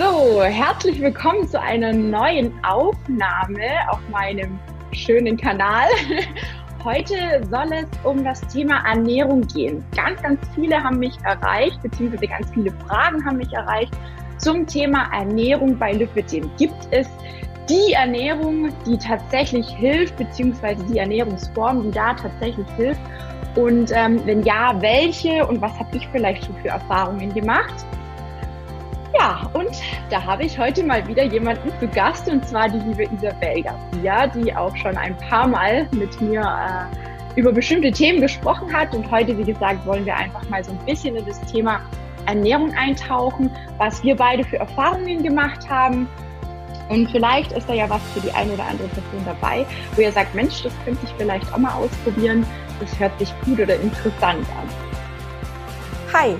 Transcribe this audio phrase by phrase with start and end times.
[0.00, 4.58] So, herzlich willkommen zu einer neuen Aufnahme auf meinem
[4.92, 5.88] schönen Kanal.
[6.84, 9.84] Heute soll es um das Thema Ernährung gehen.
[9.94, 13.92] Ganz, ganz viele haben mich erreicht, beziehungsweise ganz viele Fragen haben mich erreicht
[14.38, 16.50] zum Thema Ernährung bei Lipidem.
[16.56, 17.06] Gibt es
[17.68, 23.02] die Ernährung, die tatsächlich hilft, beziehungsweise die Ernährungsform, die da tatsächlich hilft?
[23.54, 27.84] Und ähm, wenn ja, welche und was habe ich vielleicht schon für Erfahrungen gemacht?
[29.18, 29.70] Ja, und
[30.08, 34.26] da habe ich heute mal wieder jemanden zu Gast und zwar die liebe Isabel Garcia,
[34.28, 38.94] die auch schon ein paar Mal mit mir äh, über bestimmte Themen gesprochen hat.
[38.94, 41.80] Und heute, wie gesagt, wollen wir einfach mal so ein bisschen in das Thema
[42.26, 46.08] Ernährung eintauchen, was wir beide für Erfahrungen gemacht haben.
[46.88, 50.12] Und vielleicht ist da ja was für die eine oder andere Person dabei, wo ihr
[50.12, 52.46] sagt, Mensch, das könnte ich vielleicht auch mal ausprobieren.
[52.80, 54.68] Das hört sich gut oder interessant an.
[56.12, 56.36] Hi,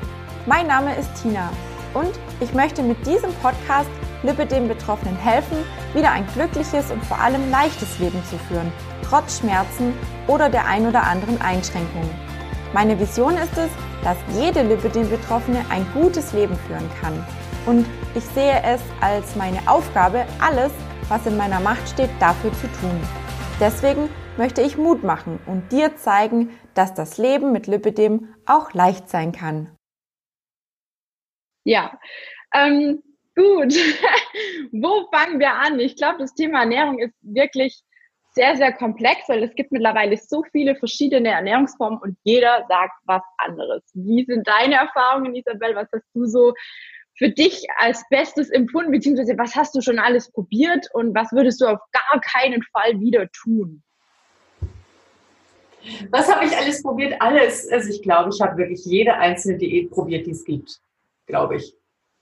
[0.47, 1.51] mein Name ist Tina
[1.95, 3.89] und ich möchte mit diesem Podcast
[4.23, 5.57] den Betroffenen helfen,
[5.95, 9.95] wieder ein glückliches und vor allem leichtes Leben zu führen, trotz Schmerzen
[10.27, 12.09] oder der ein oder anderen Einschränkung.
[12.73, 13.71] Meine Vision ist es,
[14.05, 17.25] dass jede Lipidem-Betroffene ein gutes Leben führen kann.
[17.67, 20.73] Und ich sehe es als meine Aufgabe, alles,
[21.09, 23.01] was in meiner Macht steht, dafür zu tun.
[23.59, 29.11] Deswegen möchte ich Mut machen und dir zeigen, dass das Leben mit Lipidem auch leicht
[29.11, 29.69] sein kann.
[31.65, 31.99] Ja,
[32.55, 33.03] ähm,
[33.37, 33.75] gut.
[34.73, 35.79] Wo fangen wir an?
[35.81, 37.83] Ich glaube, das Thema Ernährung ist wirklich
[38.33, 43.23] sehr, sehr komplex, weil es gibt mittlerweile so viele verschiedene Ernährungsformen und jeder sagt was
[43.39, 43.83] anderes.
[43.95, 45.75] Wie sind deine Erfahrungen, Isabel?
[45.75, 46.55] Was hast du so
[47.19, 51.61] für dich als Bestes empfunden, beziehungsweise was hast du schon alles probiert und was würdest
[51.61, 53.83] du auf gar keinen Fall wieder tun?
[56.11, 57.21] Was habe ich alles probiert?
[57.21, 57.69] Alles.
[57.71, 60.81] Also ich glaube, ich habe wirklich jede einzelne Diät probiert, die es gibt
[61.31, 61.75] glaube ich.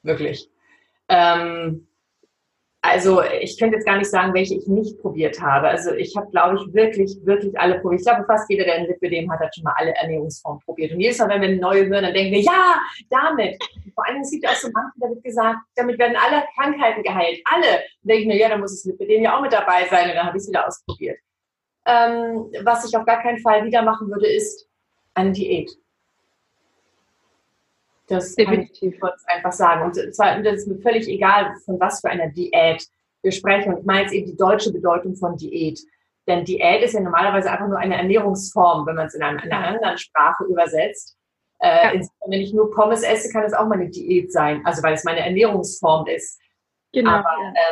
[0.02, 0.48] Wirklich.
[1.08, 1.88] Ähm,
[2.80, 5.68] also ich könnte jetzt gar nicht sagen, welche ich nicht probiert habe.
[5.68, 8.00] Also ich habe, glaube ich, wirklich, wirklich alle probiert.
[8.00, 10.92] Ich glaube, fast jeder, der ein Lipidem hat, hat schon mal alle Ernährungsformen probiert.
[10.92, 13.58] Und jedes Mal, wenn wir eine neue hören, dann denken wir, ja, damit.
[13.94, 17.40] Vor allem, es gibt auch so manche, da wird gesagt, damit werden alle Krankheiten geheilt.
[17.52, 17.66] Alle.
[17.66, 20.10] Dann denke ich mir, ja, dann muss das Lipidem ja auch mit dabei sein.
[20.10, 21.18] Und dann habe ich es wieder ausprobiert.
[21.84, 24.68] Ähm, was ich auf gar keinen Fall wieder machen würde, ist
[25.14, 25.70] eine Diät.
[28.08, 28.80] Das Definitiv.
[28.80, 29.84] kann ich kurz einfach sagen.
[29.84, 32.86] Und zwar, das ist mir völlig egal, von was für einer Diät
[33.22, 33.72] wir sprechen.
[33.72, 35.78] Und ich meine jetzt eben die deutsche Bedeutung von Diät.
[36.26, 39.66] Denn Diät ist ja normalerweise einfach nur eine Ernährungsform, wenn man es in einer, einer
[39.66, 41.16] anderen Sprache übersetzt.
[41.60, 42.02] Äh, ja.
[42.26, 44.62] Wenn ich nur Pommes esse, kann es auch mal eine Diät sein.
[44.64, 46.38] Also weil es meine Ernährungsform ist.
[46.98, 47.12] Genau.
[47.12, 47.30] Aber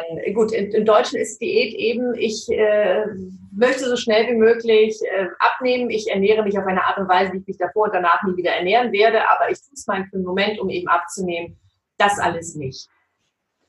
[0.09, 3.05] ähm, gut, in, in Deutschen ist Diät eben, ich äh,
[3.53, 5.91] möchte so schnell wie möglich äh, abnehmen.
[5.91, 8.37] Ich ernähre mich auf eine Art und Weise, wie ich mich davor und danach nie
[8.37, 11.57] wieder ernähren werde, aber ich tue es mal für einen Moment, um eben abzunehmen.
[11.99, 12.89] Das alles nicht.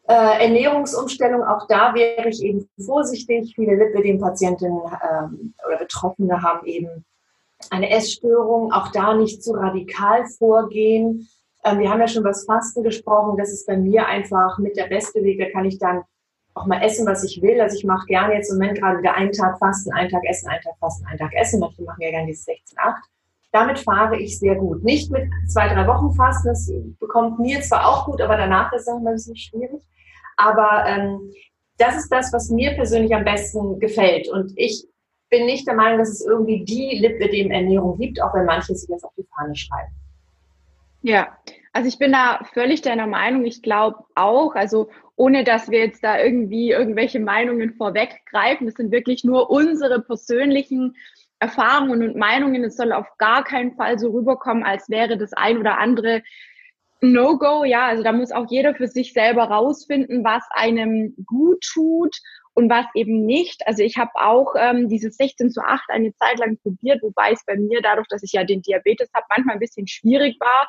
[0.08, 3.54] Äh, Ernährungsumstellung, auch da wäre ich eben vorsichtig.
[3.56, 7.04] Viele Lipidem-Patientinnen ähm, oder Betroffene haben eben
[7.72, 8.72] eine Essstörung.
[8.72, 11.28] Auch da nicht zu radikal vorgehen
[11.72, 13.38] ähm, wir haben ja schon über das Fasten gesprochen.
[13.38, 15.40] Das ist bei mir einfach mit der beste Weg.
[15.40, 16.04] Da kann ich dann
[16.54, 17.62] auch mal essen, was ich will.
[17.62, 20.50] Also ich mache gerne jetzt im Moment gerade wieder einen Tag Fasten, einen Tag Essen,
[20.50, 21.60] einen Tag Fasten, einen Tag Essen.
[21.60, 22.96] Manche machen ja gerne dieses 16-8.
[23.52, 24.84] Damit fahre ich sehr gut.
[24.84, 26.50] Nicht mit zwei, drei Wochen Fasten.
[26.50, 29.82] Das bekommt mir zwar auch gut, aber danach ist es auch ein bisschen schwierig.
[30.36, 31.32] Aber ähm,
[31.78, 34.28] das ist das, was mir persönlich am besten gefällt.
[34.28, 34.86] Und ich
[35.30, 39.04] bin nicht der Meinung, dass es irgendwie die Lipidem-Ernährung gibt, auch wenn manche sich das
[39.04, 39.94] auf die Fahne schreiben.
[41.02, 41.38] Ja,
[41.78, 43.46] also ich bin da völlig deiner Meinung.
[43.46, 48.92] Ich glaube auch, also ohne dass wir jetzt da irgendwie irgendwelche Meinungen vorweggreifen, das sind
[48.92, 50.96] wirklich nur unsere persönlichen
[51.38, 52.64] Erfahrungen und Meinungen.
[52.64, 56.24] Es soll auf gar keinen Fall so rüberkommen, als wäre das ein oder andere
[57.02, 57.64] No-Go.
[57.64, 62.18] Ja, also da muss auch jeder für sich selber rausfinden, was einem gut tut
[62.56, 63.68] und was eben nicht.
[63.68, 67.46] Also ich habe auch ähm, dieses 16 zu 8 eine Zeit lang probiert, wobei es
[67.46, 70.68] bei mir dadurch, dass ich ja den Diabetes habe, manchmal ein bisschen schwierig war,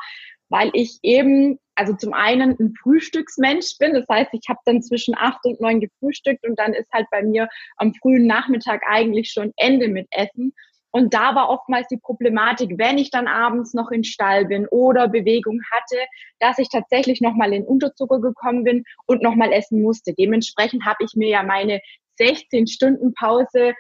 [0.49, 3.95] weil ich eben, also zum einen ein Frühstücksmensch bin.
[3.95, 7.23] Das heißt, ich habe dann zwischen 8 und 9 gefrühstückt und dann ist halt bei
[7.23, 10.53] mir am frühen Nachmittag eigentlich schon Ende mit Essen.
[10.91, 15.09] Und da war oftmals die Problematik, wenn ich dann abends noch in Stall bin oder
[15.09, 15.99] Bewegung hatte,
[16.39, 20.15] dass ich tatsächlich nochmal in Unterzucker gekommen bin und nochmal essen musste.
[20.15, 21.81] Dementsprechend habe ich mir ja meine
[22.17, 23.75] 16 Stunden Pause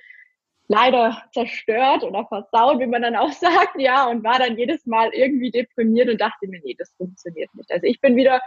[0.68, 5.10] leider zerstört oder versaut, wie man dann auch sagt, ja, und war dann jedes Mal
[5.12, 7.70] irgendwie deprimiert und dachte mir, nee, das funktioniert nicht.
[7.72, 8.40] Also ich bin wieder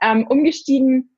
[0.00, 1.10] ähm, umgestiegen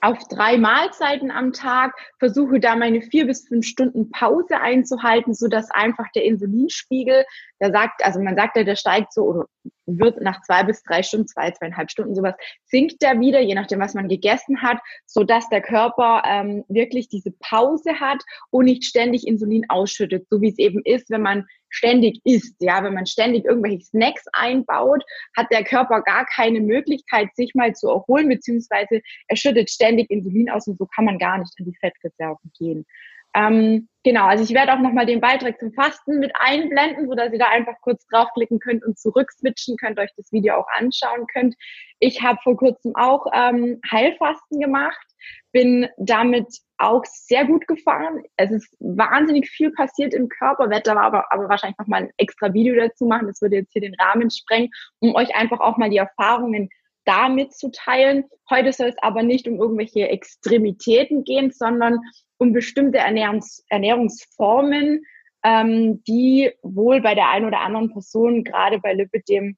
[0.00, 5.46] auf drei Mahlzeiten am Tag, versuche da meine vier bis fünf Stunden Pause einzuhalten, so
[5.46, 7.24] dass einfach der Insulinspiegel,
[7.62, 9.46] der sagt, also man sagt ja, der steigt so oder
[9.86, 13.78] wird nach zwei bis drei Stunden, zwei, zweieinhalb Stunden sowas, sinkt der wieder, je nachdem,
[13.78, 18.20] was man gegessen hat, so dass der Körper ähm, wirklich diese Pause hat
[18.50, 22.56] und nicht ständig Insulin ausschüttet, so wie es eben ist, wenn man ständig isst.
[22.58, 25.04] Ja, wenn man ständig irgendwelche Snacks einbaut,
[25.36, 30.50] hat der Körper gar keine Möglichkeit, sich mal zu erholen, beziehungsweise er schüttet ständig Insulin
[30.50, 32.86] aus und so kann man gar nicht in die Fettreserven gehen.
[33.34, 37.32] Ähm, genau, also ich werde auch nochmal den Beitrag zum Fasten mit einblenden, so dass
[37.32, 41.54] ihr da einfach kurz draufklicken könnt und zurückswitchen könnt, euch das Video auch anschauen könnt.
[41.98, 45.06] Ich habe vor kurzem auch ähm, Heilfasten gemacht,
[45.52, 46.48] bin damit
[46.78, 48.22] auch sehr gut gefahren.
[48.36, 52.74] Es ist wahnsinnig viel passiert im Körper, werde aber, aber wahrscheinlich nochmal ein extra Video
[52.74, 53.28] dazu machen.
[53.28, 56.68] Das würde jetzt hier den Rahmen sprengen, um euch einfach auch mal die Erfahrungen
[57.04, 58.24] da mitzuteilen.
[58.50, 61.98] Heute soll es aber nicht um irgendwelche Extremitäten gehen, sondern
[62.38, 65.04] um bestimmte Ernährungs Ernährungsformen,
[65.44, 69.56] ähm, die wohl bei der einen oder anderen Person, gerade bei Lipidem,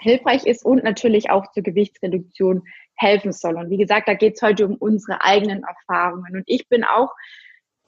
[0.00, 2.64] hilfreich ist und natürlich auch zur Gewichtsreduktion
[2.96, 3.56] helfen soll.
[3.56, 6.36] Und wie gesagt, da geht es heute um unsere eigenen Erfahrungen.
[6.36, 7.10] Und ich bin auch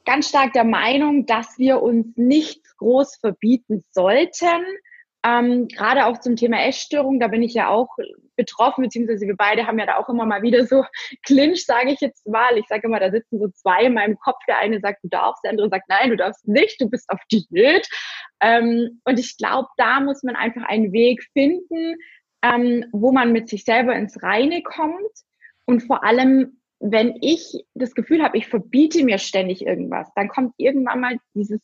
[0.04, 4.64] ganz stark der Meinung, dass wir uns nichts groß verbieten sollten,
[5.26, 7.88] ähm, Gerade auch zum Thema Essstörung, da bin ich ja auch
[8.36, 10.84] betroffen, beziehungsweise wir beide haben ja da auch immer mal wieder so
[11.26, 12.56] Clinch, sage ich jetzt mal.
[12.58, 14.38] Ich sage immer, da sitzen so zwei in meinem Kopf.
[14.46, 17.20] Der eine sagt, du darfst, der andere sagt, nein, du darfst nicht, du bist auf
[17.32, 17.88] Diät.
[18.40, 21.96] Ähm, und ich glaube, da muss man einfach einen Weg finden,
[22.42, 25.12] ähm, wo man mit sich selber ins Reine kommt.
[25.64, 30.54] Und vor allem, wenn ich das Gefühl habe, ich verbiete mir ständig irgendwas, dann kommt
[30.58, 31.60] irgendwann mal dieses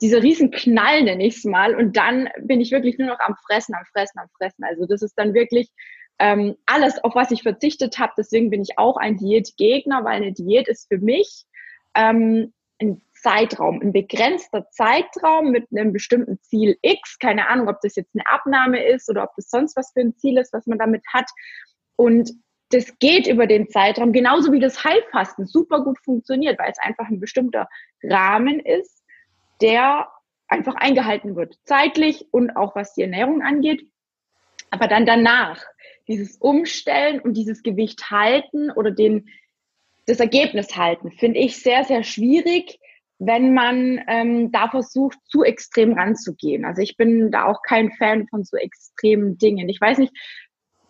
[0.00, 1.74] dieser riesen Knall, nenne ich es mal.
[1.74, 4.64] Und dann bin ich wirklich nur noch am Fressen, am Fressen, am Fressen.
[4.64, 5.70] Also das ist dann wirklich
[6.18, 8.12] ähm, alles, auf was ich verzichtet habe.
[8.16, 11.44] Deswegen bin ich auch ein Diätgegner, weil eine Diät ist für mich
[11.94, 17.18] ähm, ein Zeitraum, ein begrenzter Zeitraum mit einem bestimmten Ziel X.
[17.18, 20.16] Keine Ahnung, ob das jetzt eine Abnahme ist oder ob das sonst was für ein
[20.16, 21.28] Ziel ist, was man damit hat.
[21.96, 22.30] Und
[22.70, 27.08] das geht über den Zeitraum, genauso wie das Heilfasten super gut funktioniert, weil es einfach
[27.08, 27.68] ein bestimmter
[28.02, 28.99] Rahmen ist
[29.60, 30.08] der
[30.48, 33.86] einfach eingehalten wird, zeitlich und auch was die Ernährung angeht.
[34.70, 35.62] Aber dann danach,
[36.08, 39.28] dieses Umstellen und dieses Gewicht halten oder den,
[40.06, 42.78] das Ergebnis halten, finde ich sehr, sehr schwierig,
[43.18, 46.64] wenn man ähm, da versucht, zu extrem ranzugehen.
[46.64, 49.68] Also ich bin da auch kein Fan von so extremen Dingen.
[49.68, 50.12] Ich weiß nicht,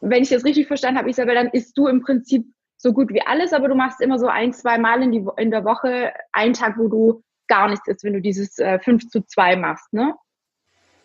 [0.01, 2.47] wenn ich das richtig verstanden habe, Isabel, dann isst du im Prinzip
[2.77, 5.51] so gut wie alles, aber du machst immer so ein, zwei Mal in, die, in
[5.51, 9.21] der Woche einen Tag, wo du gar nichts ist, wenn du dieses äh, 5 zu
[9.27, 10.15] 2 machst, ne?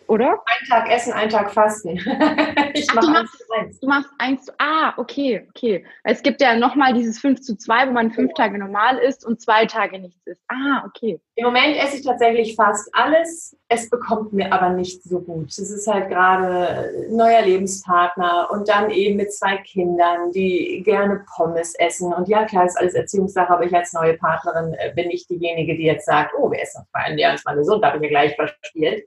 [0.07, 0.39] Oder?
[0.45, 1.97] Ein Tag essen, ein Tag fasten.
[2.73, 3.79] ich Ach, mach eins zu eins.
[3.79, 5.85] Du machst eins zu, ah, okay, okay.
[6.03, 8.45] Es gibt ja nochmal dieses 5 zu 2, wo man fünf ja.
[8.45, 10.43] Tage normal isst und zwei Tage nichts isst.
[10.47, 11.19] Ah, okay.
[11.35, 13.57] Im Moment esse ich tatsächlich fast alles.
[13.67, 15.49] Es bekommt mir aber nicht so gut.
[15.49, 21.73] Es ist halt gerade neuer Lebenspartner und dann eben mit zwei Kindern, die gerne Pommes
[21.75, 22.13] essen.
[22.13, 25.75] Und ja, klar, ist alles Erziehungssache, aber ich als neue Partnerin äh, bin nicht diejenige,
[25.75, 28.03] die jetzt sagt, oh, wir essen uns mal, ja, uns mal gesund, da habe ich
[28.03, 29.05] ja gleich verspielt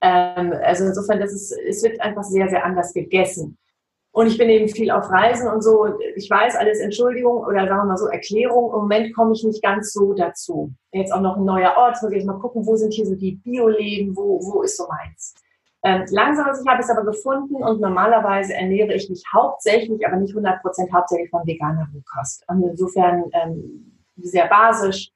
[0.00, 3.58] ähm, also insofern, das ist, es wird einfach sehr, sehr anders gegessen.
[4.12, 5.86] Und ich bin eben viel auf Reisen und so.
[6.16, 8.72] Ich weiß alles Entschuldigung oder sagen wir mal so Erklärung.
[8.72, 10.72] Im Moment komme ich nicht ganz so dazu.
[10.90, 11.92] Jetzt auch noch ein neuer Ort.
[11.92, 14.76] Jetzt muss ich jetzt mal gucken, wo sind hier so die Bioläden, wo, wo ist
[14.76, 15.34] so meins.
[15.82, 20.16] Ähm, langsam, also ich habe es aber gefunden und normalerweise ernähre ich mich hauptsächlich, aber
[20.16, 22.44] nicht 100 Prozent hauptsächlich von veganer Rohkost.
[22.48, 25.10] Und insofern ähm, sehr basisch,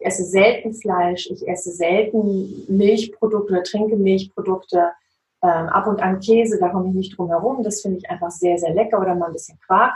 [0.00, 4.90] ich esse selten Fleisch, ich esse selten Milchprodukte oder trinke Milchprodukte.
[5.42, 7.62] Ähm, ab und an Käse, da komme ich nicht drum herum.
[7.62, 9.94] Das finde ich einfach sehr, sehr lecker oder mal ein bisschen Quark.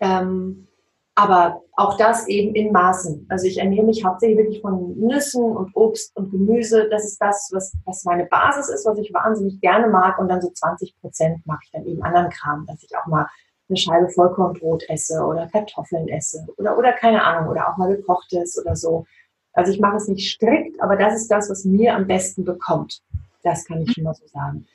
[0.00, 0.66] Ähm,
[1.14, 3.26] aber auch das eben in Maßen.
[3.28, 6.88] Also ich ernähre mich hauptsächlich wirklich von Nüssen und Obst und Gemüse.
[6.88, 10.18] Das ist das, was, was meine Basis ist, was ich wahnsinnig gerne mag.
[10.18, 13.26] Und dann so 20 Prozent mag ich dann eben anderen Kram, dass ich auch mal
[13.70, 18.58] eine Scheibe Vollkornbrot esse oder Kartoffeln esse oder, oder keine Ahnung, oder auch mal gekochtes
[18.58, 19.06] oder so.
[19.52, 23.02] Also ich mache es nicht strikt, aber das ist das, was mir am besten bekommt.
[23.42, 24.66] Das kann ich schon mal so sagen.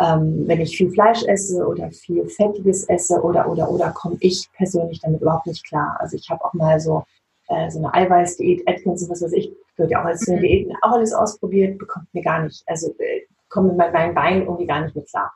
[0.00, 4.48] Ähm, wenn ich viel Fleisch esse oder viel Fettiges esse oder, oder, oder, komme ich
[4.52, 5.96] persönlich damit überhaupt nicht klar.
[5.98, 7.04] Also ich habe auch mal so,
[7.48, 10.38] äh, so eine Eiweißdiät, Atkins und was weiß ich, gehört ja auch als mhm.
[10.38, 14.66] Diät, auch alles ausprobiert, bekommt mir gar nicht, also äh, komme mit meinem Bein irgendwie
[14.66, 15.32] gar nicht mit klar.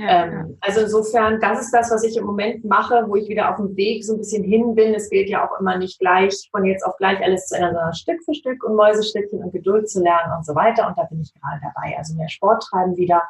[0.00, 0.56] Ähm.
[0.60, 3.76] Also insofern, das ist das, was ich im Moment mache, wo ich wieder auf dem
[3.76, 4.94] Weg so ein bisschen hin bin.
[4.94, 7.94] Es geht ja auch immer nicht gleich von jetzt auf gleich alles zu ändern, sondern
[7.94, 10.86] Stück für Stück und Mäusestückchen und Geduld zu lernen und so weiter.
[10.86, 11.96] Und da bin ich gerade dabei.
[11.98, 13.22] Also mehr Sport treiben wieder,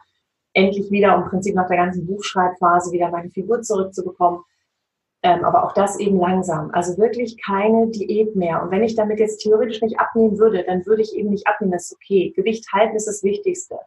[0.53, 4.41] endlich wieder, um im Prinzip nach der ganzen Buchschreibphase wieder meine Figur zurückzubekommen.
[5.23, 6.71] Ähm, aber auch das eben langsam.
[6.73, 8.63] Also wirklich keine Diät mehr.
[8.63, 11.73] Und wenn ich damit jetzt theoretisch nicht abnehmen würde, dann würde ich eben nicht abnehmen.
[11.73, 12.33] Das ist okay.
[12.37, 13.79] Gewicht halten ist das Wichtigste.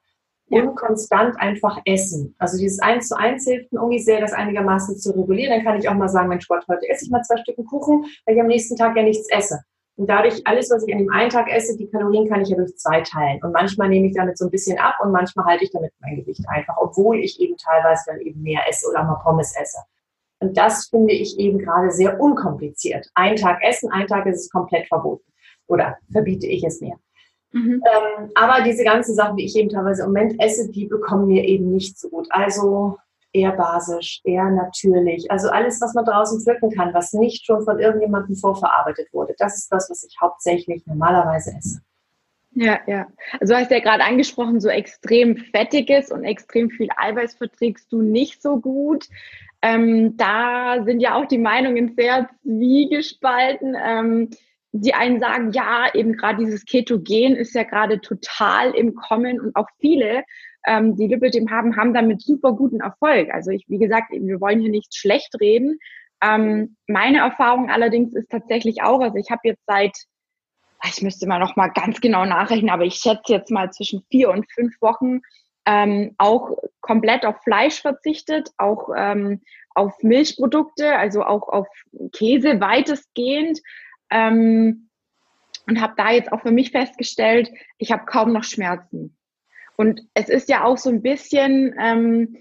[0.52, 0.64] Ja.
[0.64, 2.36] Und konstant einfach essen.
[2.38, 5.56] Also dieses 1 zu 1 hilft mir irgendwie sehr, das einigermaßen zu regulieren.
[5.56, 8.06] Dann kann ich auch mal sagen, Mensch Gott, heute esse ich mal zwei Stücken Kuchen,
[8.26, 9.62] weil ich am nächsten Tag ja nichts esse.
[9.96, 12.58] Und dadurch, alles, was ich an dem einen Tag esse, die Kalorien kann ich ja
[12.58, 13.40] durch zwei teilen.
[13.44, 16.18] Und manchmal nehme ich damit so ein bisschen ab und manchmal halte ich damit mein
[16.18, 19.78] Gewicht einfach, obwohl ich eben teilweise dann eben mehr esse oder mal Pommes esse.
[20.40, 23.10] Und das finde ich eben gerade sehr unkompliziert.
[23.14, 25.32] Ein Tag essen, ein Tag ist es komplett verboten.
[25.68, 26.96] Oder verbiete ich es mir.
[27.52, 27.84] Mhm.
[27.84, 31.44] Ähm, aber diese ganzen Sachen, die ich eben teilweise im Moment esse, die bekommen mir
[31.44, 32.28] eben nicht so gut.
[32.30, 32.98] Also
[33.34, 35.30] eher basisch, eher natürlich.
[35.32, 39.36] Also alles, was man draußen pflücken kann, was nicht schon von irgendjemandem vorverarbeitet wurde.
[39.38, 41.82] Das ist das, was ich hauptsächlich normalerweise esse.
[42.54, 43.08] Ja, ja.
[43.40, 48.02] Also du hast ja gerade angesprochen, so extrem fettiges und extrem viel Eiweiß verträgst du
[48.02, 49.08] nicht so gut.
[49.62, 53.78] Ähm, da sind ja auch die Meinungen sehr zwiegespalten.
[53.82, 54.30] Ähm,
[54.72, 59.56] die einen sagen, ja, eben gerade dieses Ketogen ist ja gerade total im Kommen und
[59.56, 60.24] auch viele,
[60.66, 63.30] ähm, die Lipidem haben, haben damit super guten Erfolg.
[63.34, 65.80] Also ich, wie gesagt, wir wollen hier nicht schlecht reden.
[66.22, 69.96] Ähm, meine Erfahrung allerdings ist tatsächlich auch, also ich habe jetzt seit,
[70.86, 74.30] ich müsste mal noch mal ganz genau nachrechnen, aber ich schätze jetzt mal zwischen vier
[74.30, 75.22] und fünf Wochen
[75.66, 79.42] ähm, auch komplett auf Fleisch verzichtet, auch ähm,
[79.76, 81.68] auf Milchprodukte, also auch auf
[82.14, 83.60] Käse weitestgehend.
[84.12, 84.90] Ähm,
[85.68, 89.18] und habe da jetzt auch für mich festgestellt, ich habe kaum noch Schmerzen.
[89.78, 92.36] Und es ist ja auch so ein bisschen, ähm,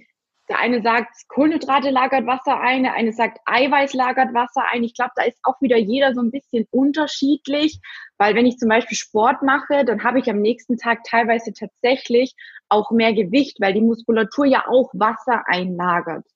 [0.49, 4.83] der eine sagt, Kohlenhydrate lagert Wasser ein, der eine sagt, Eiweiß lagert Wasser ein.
[4.83, 7.79] Ich glaube, da ist auch wieder jeder so ein bisschen unterschiedlich,
[8.19, 12.35] weil wenn ich zum Beispiel Sport mache, dann habe ich am nächsten Tag teilweise tatsächlich
[12.69, 16.27] auch mehr Gewicht, weil die Muskulatur ja auch Wasser einlagert.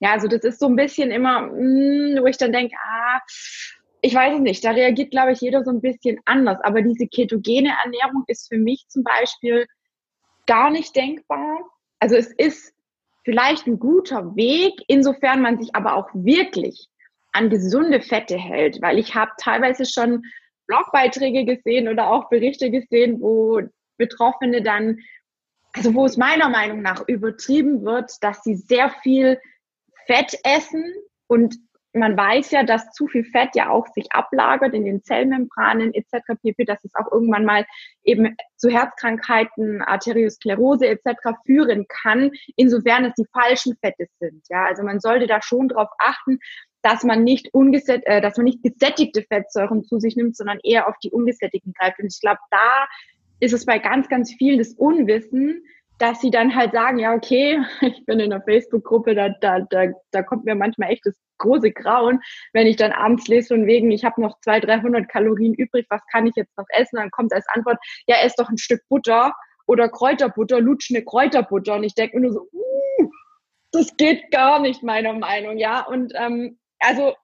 [0.00, 3.20] Ja, also das ist so ein bisschen immer, mh, hm, wo ich dann denke, ah,
[4.00, 6.58] ich weiß es nicht, da reagiert, glaube ich, jeder so ein bisschen anders.
[6.62, 9.66] Aber diese ketogene Ernährung ist für mich zum Beispiel
[10.46, 11.60] gar nicht denkbar.
[11.98, 12.74] Also es ist
[13.24, 16.88] vielleicht ein guter Weg, insofern man sich aber auch wirklich
[17.32, 20.24] an gesunde Fette hält, weil ich habe teilweise schon
[20.66, 23.60] Blogbeiträge gesehen oder auch Berichte gesehen, wo
[23.96, 24.98] Betroffene dann,
[25.72, 29.38] also wo es meiner Meinung nach übertrieben wird, dass sie sehr viel
[30.06, 30.94] Fett essen
[31.26, 31.56] und
[31.92, 36.34] man weiß ja, dass zu viel Fett ja auch sich ablagert in den Zellmembranen etc.
[36.42, 37.66] pp, dass es auch irgendwann mal
[38.04, 41.38] eben zu Herzkrankheiten, Arteriosklerose etc.
[41.46, 44.44] führen kann, insofern es die falschen Fette sind.
[44.48, 46.38] Ja, also man sollte da schon darauf achten,
[46.82, 50.88] dass man nicht ungesätt, äh, dass man nicht gesättigte Fettsäuren zu sich nimmt, sondern eher
[50.88, 51.98] auf die ungesättigten greift.
[51.98, 52.86] Und ich glaube, da
[53.40, 55.64] ist es bei ganz, ganz vielen das Unwissen,
[55.98, 59.86] dass sie dann halt sagen, ja, okay, ich bin in einer Facebook-Gruppe, da, da, da,
[60.10, 62.20] da kommt mir manchmal echt das große Grauen,
[62.52, 66.02] wenn ich dann abends lese von wegen, ich habe noch 200, 300 Kalorien übrig, was
[66.10, 66.96] kann ich jetzt noch essen?
[66.96, 69.32] Dann kommt als Antwort, ja, ess doch ein Stück Butter
[69.66, 71.74] oder Kräuterbutter, lutsch eine Kräuterbutter.
[71.74, 73.10] Und ich denke mir nur so, uh,
[73.72, 75.86] das geht gar nicht, meiner Meinung, ja.
[75.86, 77.14] Und ähm, also,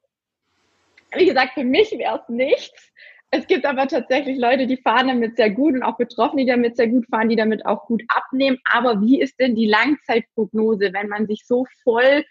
[1.16, 2.92] wie gesagt, für mich wäre es nichts.
[3.36, 6.76] Es gibt aber tatsächlich Leute, die fahren damit sehr gut und auch Betroffene, die damit
[6.76, 8.58] sehr gut fahren, die damit auch gut abnehmen.
[8.64, 12.24] Aber wie ist denn die Langzeitprognose, wenn man sich so voll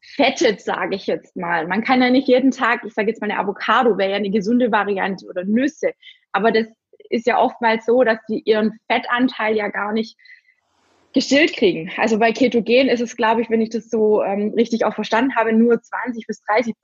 [0.00, 1.68] fettet, sage ich jetzt mal.
[1.68, 4.30] Man kann ja nicht jeden Tag, ich sage jetzt mal eine Avocado, wäre ja eine
[4.30, 5.92] gesunde Variante oder Nüsse.
[6.32, 6.66] Aber das
[7.08, 10.16] ist ja oftmals so, dass die ihren Fettanteil ja gar nicht
[11.12, 11.90] gestillt kriegen.
[11.96, 15.34] Also bei Ketogen ist es, glaube ich, wenn ich das so ähm, richtig auch verstanden
[15.36, 16.74] habe, nur 20 bis 30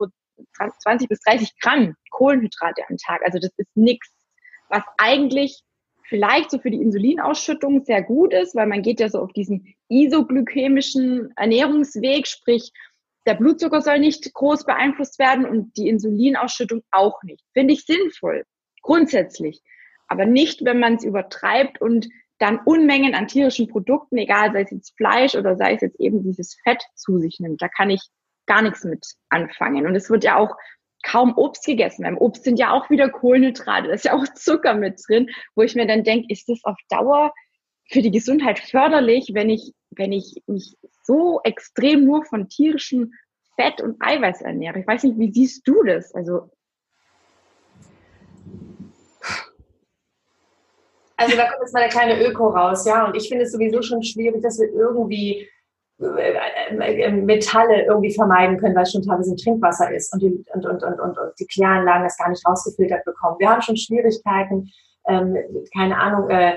[0.83, 3.21] 20 bis 30 Gramm Kohlenhydrate am Tag.
[3.23, 4.09] Also das ist nichts,
[4.69, 5.61] was eigentlich
[6.03, 9.73] vielleicht so für die Insulinausschüttung sehr gut ist, weil man geht ja so auf diesen
[9.89, 12.71] isoglykämischen Ernährungsweg, sprich
[13.25, 17.43] der Blutzucker soll nicht groß beeinflusst werden und die Insulinausschüttung auch nicht.
[17.53, 18.43] Finde ich sinnvoll,
[18.81, 19.61] grundsätzlich.
[20.07, 24.71] Aber nicht, wenn man es übertreibt und dann Unmengen an tierischen Produkten, egal sei es
[24.71, 27.61] jetzt Fleisch oder sei es jetzt eben dieses Fett zu sich nimmt.
[27.61, 28.01] Da kann ich
[28.47, 29.85] gar nichts mit anfangen.
[29.85, 30.55] Und es wird ja auch
[31.03, 32.03] kaum Obst gegessen.
[32.03, 35.61] Beim Obst sind ja auch wieder Kohlenhydrate, da ist ja auch Zucker mit drin, wo
[35.61, 37.33] ich mir dann denke, ist das auf Dauer
[37.89, 43.13] für die Gesundheit förderlich, wenn ich, wenn ich mich so extrem nur von tierischem
[43.55, 44.79] Fett und Eiweiß ernähre?
[44.79, 46.13] Ich weiß nicht, wie siehst du das?
[46.13, 46.51] Also
[51.19, 53.05] Also da kommt jetzt mal eine kleine Öko raus, ja.
[53.05, 55.49] Und ich finde es sowieso schon schwierig, dass wir irgendwie
[56.01, 56.33] äh,
[56.69, 60.65] äh, Metalle irgendwie vermeiden können, weil es schon teilweise ein Trinkwasser ist und die, und,
[60.65, 63.35] und, und, und die Kläranlagen das gar nicht rausgefiltert bekommen.
[63.39, 64.71] Wir haben schon Schwierigkeiten,
[65.09, 65.35] ähm,
[65.75, 66.55] keine Ahnung, äh,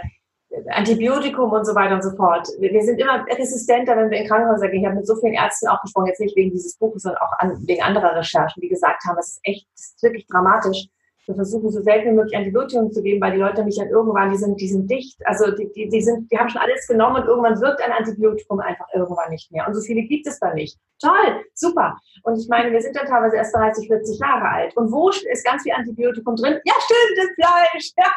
[0.68, 2.46] Antibiotikum und so weiter und so fort.
[2.60, 4.80] Wir sind immer resistenter, wenn wir in Krankenhäuser gehen.
[4.80, 7.32] Ich habe mit so vielen Ärzten auch gesprochen, jetzt nicht wegen dieses Buches, sondern auch
[7.38, 10.86] an, wegen anderer Recherchen, die gesagt haben, das ist echt, das ist wirklich dramatisch.
[11.26, 14.30] Wir versuchen so selten wie möglich Antibiotikum zu geben, weil die Leute mich dann irgendwann,
[14.30, 17.22] die sind, die sind dicht, also die, die, die sind, die haben schon alles genommen
[17.22, 19.66] und irgendwann wirkt ein Antibiotikum einfach irgendwann nicht mehr.
[19.66, 20.78] Und so viele gibt es da nicht.
[21.00, 21.96] Toll, super.
[22.22, 24.76] Und ich meine, wir sind dann teilweise erst 30, 40 Jahre alt.
[24.76, 26.58] Und wo ist ganz viel Antibiotikum drin?
[26.64, 27.92] Ja, stimmt, im Fleisch.
[28.02, 28.12] Ja,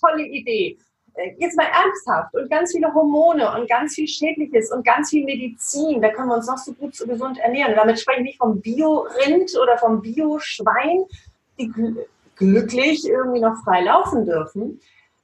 [0.00, 0.78] tolle Idee.
[1.14, 5.24] Äh, jetzt mal ernsthaft und ganz viele Hormone und ganz viel Schädliches und ganz viel
[5.24, 7.72] Medizin, da können wir uns noch so gut so gesund ernähren.
[7.72, 11.04] Und damit spreche ich nicht vom Bio-Rind oder vom Bio-Schwein,
[11.58, 11.68] die
[12.36, 14.80] glücklich irgendwie noch frei laufen dürfen.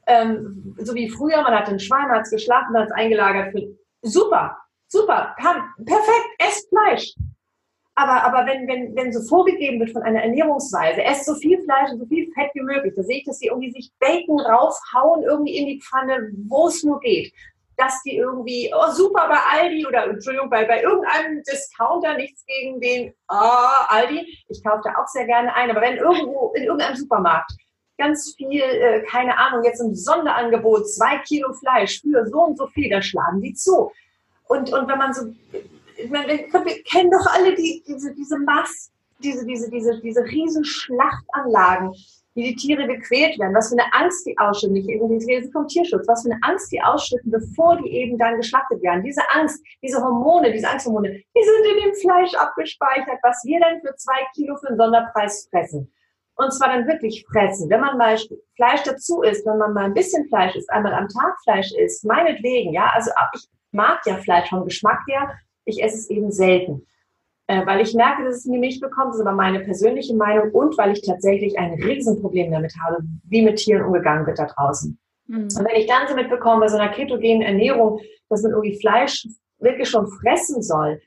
[0.06, 3.52] Ähm, so wie früher, man hat den Schwein, hat es geschlafen, hat es eingelagert.
[3.52, 4.56] Für, super,
[4.88, 7.14] super, perfekt, esst Fleisch.
[7.94, 11.92] Aber, aber wenn, wenn, wenn so vorgegeben wird von einer Ernährungsweise, esst so viel Fleisch
[11.92, 15.22] und so viel Fett wie möglich, da sehe ich, dass die irgendwie sich Bacon raufhauen,
[15.22, 17.32] irgendwie in die Pfanne, wo es nur geht.
[17.80, 22.80] Dass die irgendwie, oh super, bei Aldi oder Entschuldigung, bei, bei irgendeinem Discounter, nichts gegen
[22.80, 26.96] den oh, Aldi, ich kaufe da auch sehr gerne ein, aber wenn irgendwo in irgendeinem
[26.96, 27.52] Supermarkt
[27.96, 32.66] ganz viel, äh, keine Ahnung, jetzt ein Sonderangebot, zwei Kilo Fleisch für so und so
[32.68, 33.90] viel, da schlagen die zu.
[34.48, 35.32] Und, und wenn man so
[36.08, 41.94] meine, wir kennen doch alle die, diese, diese Mass, diese, diese, diese, diese riesen Schlachtanlagen,
[42.34, 46.06] wie die Tiere gequält werden, was für eine Angst die ausschütten, nicht irgendwie vom Tierschutz,
[46.06, 49.02] was für eine Angst die ausschütten, bevor die eben dann geschlachtet werden.
[49.02, 53.80] Diese Angst, diese Hormone, diese Angsthormone, die sind in dem Fleisch abgespeichert, was wir dann
[53.80, 55.92] für zwei Kilo für einen Sonderpreis fressen.
[56.36, 57.68] Und zwar dann wirklich fressen.
[57.68, 58.16] Wenn man mal
[58.56, 62.04] Fleisch dazu isst, wenn man mal ein bisschen Fleisch isst, einmal am Tag Fleisch isst,
[62.04, 65.34] meinetwegen, ja, also ich mag ja Fleisch vom Geschmack her,
[65.64, 66.86] ich esse es eben selten.
[67.50, 70.52] Äh, weil ich merke, dass es mir nicht bekommt, das ist aber meine persönliche Meinung
[70.52, 74.96] und weil ich tatsächlich ein Riesenproblem damit habe, wie mit Tieren umgegangen wird da draußen.
[75.26, 75.42] Mhm.
[75.42, 79.26] Und wenn ich dann so mitbekomme, bei so einer ketogenen Ernährung, dass man irgendwie Fleisch
[79.58, 81.00] wirklich schon fressen soll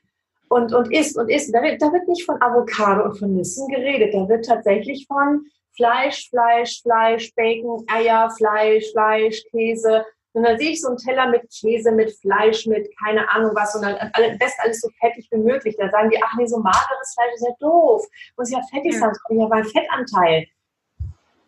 [0.50, 3.66] und, und isst und isst, da wird, da wird nicht von Avocado und von Nüssen
[3.68, 10.58] geredet, da wird tatsächlich von Fleisch, Fleisch, Fleisch, Bacon, Eier, Fleisch, Fleisch, Käse, und dann
[10.58, 13.94] sehe ich so einen Teller mit Käse, mit Fleisch, mit keine Ahnung was und dann
[13.96, 15.76] am besten alles so fettig wie möglich.
[15.78, 18.04] Da sagen die, ach nee, so mageres Fleisch ist ja doof.
[18.36, 20.48] Muss ja fettig sein, es kommt ja beim Fettanteil.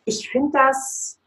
[0.04, 1.18] Ich finde das,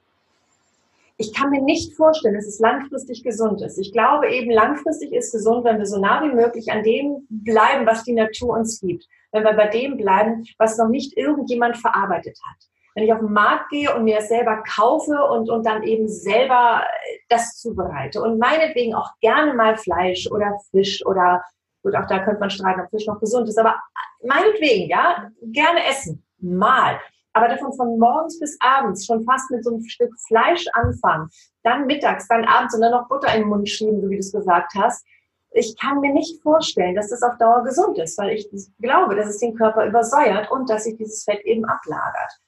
[1.18, 3.78] ich kann mir nicht vorstellen, dass es langfristig gesund ist.
[3.78, 7.86] Ich glaube eben, langfristig ist gesund, wenn wir so nah wie möglich an dem bleiben,
[7.86, 9.06] was die Natur uns gibt.
[9.34, 13.32] Wenn wir bei dem bleiben, was noch nicht irgendjemand verarbeitet hat wenn ich auf den
[13.32, 18.22] Markt gehe und mir es selber kaufe und, und dann eben selber äh, das zubereite
[18.22, 21.44] und meinetwegen auch gerne mal Fleisch oder Fisch oder
[21.84, 23.76] gut, auch da könnte man streiten, ob Fisch noch gesund ist, aber
[24.24, 27.00] meinetwegen, ja, gerne essen, mal.
[27.34, 31.30] Aber davon von morgens bis abends schon fast mit so einem Stück Fleisch anfangen,
[31.64, 34.20] dann mittags, dann abends und dann noch Butter in den Mund schieben, so wie du
[34.20, 35.06] es gesagt hast.
[35.52, 38.50] Ich kann mir nicht vorstellen, dass das auf Dauer gesund ist, weil ich
[38.82, 42.40] glaube, dass es den Körper übersäuert und dass sich dieses Fett eben ablagert.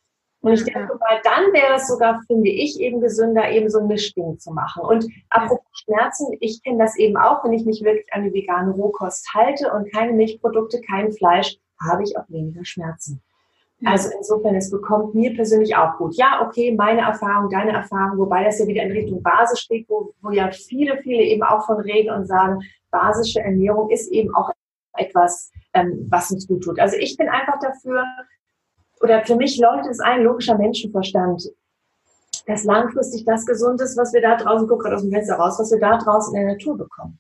[0.42, 3.88] Und ich denke mal, dann wäre es sogar, finde ich, eben gesünder, eben so ein
[3.88, 4.84] Mischding zu machen.
[4.84, 8.72] Und apropos Schmerzen, ich kenne das eben auch, wenn ich mich wirklich an die vegane
[8.72, 13.22] Rohkost halte und keine Milchprodukte, kein Fleisch, habe ich auch weniger Schmerzen.
[13.84, 16.16] Also insofern, es bekommt mir persönlich auch gut.
[16.16, 20.14] Ja, okay, meine Erfahrung, deine Erfahrung, wobei das ja wieder in Richtung Basis steht, wo,
[20.22, 22.60] wo ja viele, viele eben auch von reden und sagen,
[22.92, 24.52] basische Ernährung ist eben auch
[24.94, 26.80] etwas, ähm, was uns gut tut.
[26.80, 28.06] Also ich bin einfach dafür,
[29.02, 31.50] oder für mich leuchtet es ein logischer Menschenverstand,
[32.48, 35.58] dass langfristig das gesund ist, was wir da draußen, guck gerade aus dem Fenster raus,
[35.60, 37.20] was wir da draußen in der Natur bekommen.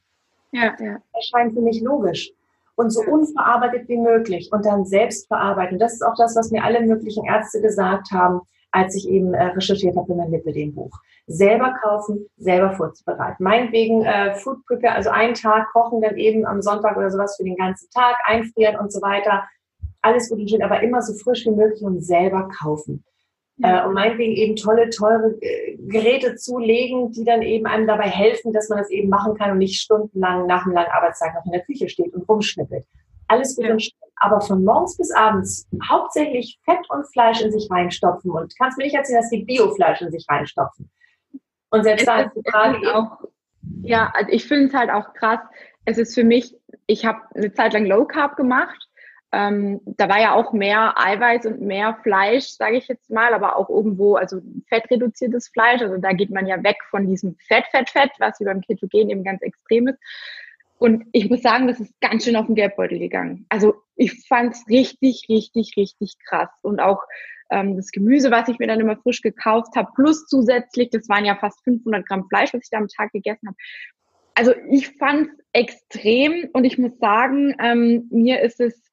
[0.51, 0.97] Ja, ja.
[1.13, 2.31] Das scheint für mich logisch.
[2.75, 5.77] Und so unverarbeitet wie möglich und dann selbst verarbeiten.
[5.77, 8.41] Das ist auch das, was mir alle möglichen Ärzte gesagt haben,
[8.71, 10.91] als ich eben äh, recherchiert habe für mein Lipidem-Buch.
[11.27, 13.43] Selber kaufen, selber vorzubereiten.
[13.43, 17.43] Meinetwegen äh, Food Prepare, also einen Tag kochen, dann eben am Sonntag oder sowas für
[17.43, 19.43] den ganzen Tag, einfrieren und so weiter
[20.01, 23.03] alles gut und schön, aber immer so frisch wie möglich und selber kaufen.
[23.57, 23.83] Ja.
[23.83, 28.53] Äh, und meinetwegen eben tolle, teure äh, Geräte zulegen, die dann eben einem dabei helfen,
[28.53, 31.51] dass man das eben machen kann und nicht stundenlang nach einem langen Arbeitstag noch in
[31.51, 32.85] der Küche steht und rumschnippelt.
[33.27, 33.73] Alles gut ja.
[33.73, 33.91] und schön.
[34.15, 38.83] Aber von morgens bis abends hauptsächlich Fett und Fleisch in sich reinstopfen und kannst mir
[38.83, 40.91] nicht erzählen, dass die Biofleisch in sich reinstopfen.
[41.71, 43.17] Und selbst da ist die Frage eben, auch,
[43.81, 45.39] ja, also ich finde es halt auch krass.
[45.85, 48.89] Es ist für mich, ich habe eine Zeit lang Low Carb gemacht
[49.33, 53.55] ähm, da war ja auch mehr Eiweiß und mehr Fleisch, sage ich jetzt mal, aber
[53.55, 55.81] auch irgendwo, also fettreduziertes Fleisch.
[55.81, 59.09] Also da geht man ja weg von diesem Fett, Fett, Fett, was wie beim Ketogen
[59.09, 59.99] eben ganz extrem ist.
[60.77, 63.45] Und ich muss sagen, das ist ganz schön auf den Geldbeutel gegangen.
[63.49, 66.49] Also ich fand es richtig, richtig, richtig krass.
[66.61, 67.03] Und auch
[67.51, 71.23] ähm, das Gemüse, was ich mir dann immer frisch gekauft habe, plus zusätzlich, das waren
[71.23, 73.57] ja fast 500 Gramm Fleisch, was ich da am Tag gegessen habe.
[74.33, 78.90] Also ich fand es extrem und ich muss sagen, ähm, mir ist es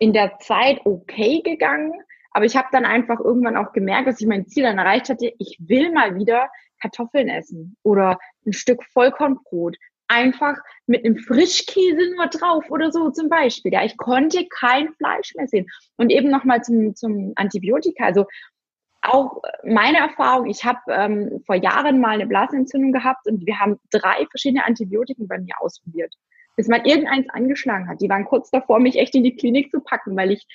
[0.00, 1.92] in der Zeit okay gegangen,
[2.32, 5.32] aber ich habe dann einfach irgendwann auch gemerkt, dass ich mein Ziel dann erreicht hatte.
[5.38, 6.48] Ich will mal wieder
[6.80, 9.76] Kartoffeln essen oder ein Stück Vollkornbrot.
[10.08, 13.72] Einfach mit einem Frischkäse nur drauf oder so zum Beispiel.
[13.72, 15.66] Ja, ich konnte kein Fleisch mehr sehen.
[15.96, 18.04] Und eben nochmal zum, zum Antibiotika.
[18.04, 18.26] Also
[19.02, 23.78] auch meine Erfahrung, ich habe ähm, vor Jahren mal eine Blasenentzündung gehabt und wir haben
[23.90, 26.14] drei verschiedene Antibiotiken bei mir ausprobiert.
[26.56, 28.00] Bis mal irgendeins angeschlagen hat.
[28.00, 30.46] Die waren kurz davor, mich echt in die Klinik zu packen, weil ich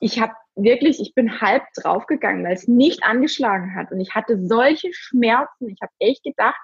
[0.00, 3.90] ich habe wirklich, ich bin halb draufgegangen, weil es nicht angeschlagen hat.
[3.90, 5.70] Und ich hatte solche Schmerzen.
[5.70, 6.60] Ich habe echt gedacht,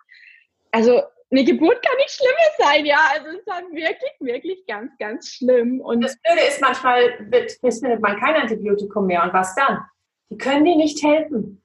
[0.70, 2.98] also eine Geburt kann nicht schlimmer sein, ja.
[3.14, 5.80] Also es war wirklich, wirklich ganz, ganz schlimm.
[5.80, 9.22] Und das Blöde ist manchmal, es findet man kein Antibiotikum mehr.
[9.22, 9.78] Und was dann?
[10.28, 11.62] Die können dir nicht helfen,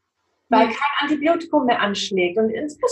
[0.49, 2.37] weil kein Antibiotikum mehr anschlägt.
[2.37, 2.89] Und insofern,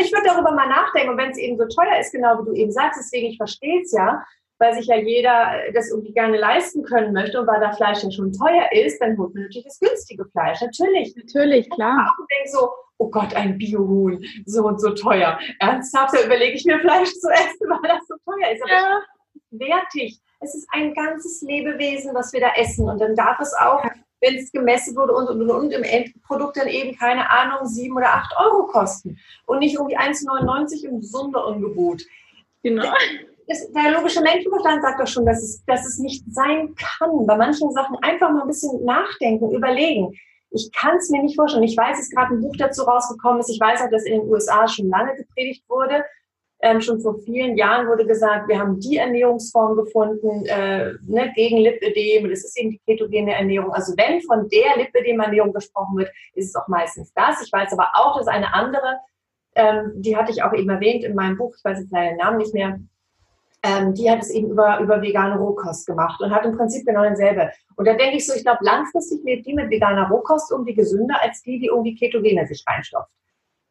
[0.00, 1.10] ich würde darüber mal nachdenken.
[1.10, 3.82] Und wenn es eben so teuer ist, genau wie du eben sagst, deswegen, ich verstehe
[3.82, 4.22] es ja,
[4.58, 8.10] weil sich ja jeder das irgendwie gerne leisten können möchte und weil das Fleisch ja
[8.10, 10.60] schon teuer ist, dann holt man natürlich das günstige Fleisch.
[10.60, 11.16] Natürlich.
[11.16, 12.14] Natürlich, klar.
[12.18, 15.38] Und denke so, oh Gott, ein Biohuhn, so und so teuer.
[15.58, 18.62] Ernsthaft, da überlege ich mir Fleisch zu essen, weil das so teuer ist.
[18.62, 19.00] Aber ja.
[19.50, 20.20] wertig.
[20.40, 22.88] Es ist ein ganzes Lebewesen, was wir da essen.
[22.88, 23.82] Und dann darf es auch,
[24.20, 28.14] wenn es gemessen wurde und, und, und im Endprodukt dann eben, keine Ahnung, sieben oder
[28.14, 29.18] acht Euro kosten.
[29.46, 32.02] Und nicht irgendwie 1,99 im Sonderangebot.
[32.62, 32.92] Genau
[33.50, 37.26] ist, der logische Menschenverstand sagt doch schon, dass es, dass es nicht sein kann.
[37.26, 40.14] Bei manchen Sachen einfach mal ein bisschen nachdenken, überlegen.
[40.52, 41.64] Ich kann es mir nicht vorstellen.
[41.64, 43.50] Ich weiß, dass gerade ein Buch dazu rausgekommen ist.
[43.50, 46.04] Ich weiß auch, dass in den USA schon lange gepredigt wurde.
[46.62, 51.56] Ähm, schon vor vielen Jahren wurde gesagt, wir haben die Ernährungsform gefunden äh, ne, gegen
[51.58, 52.24] Lipödem.
[52.24, 53.72] Und es ist eben die ketogene Ernährung.
[53.72, 57.42] Also wenn von der Lipödem-Ernährung gesprochen wird, ist es auch meistens das.
[57.42, 58.98] Ich weiß aber auch, dass eine andere,
[59.54, 62.18] ähm, die hatte ich auch eben erwähnt in meinem Buch, ich weiß jetzt leider den
[62.18, 62.78] Namen nicht mehr,
[63.62, 67.04] ähm, die hat es eben über, über vegane Rohkost gemacht und hat im Prinzip genau
[67.04, 67.50] dasselbe.
[67.76, 71.16] Und da denke ich so, ich glaube, langfristig lebt die mit veganer Rohkost irgendwie gesünder
[71.22, 73.10] als die, die irgendwie Ketogene sich reinstopft.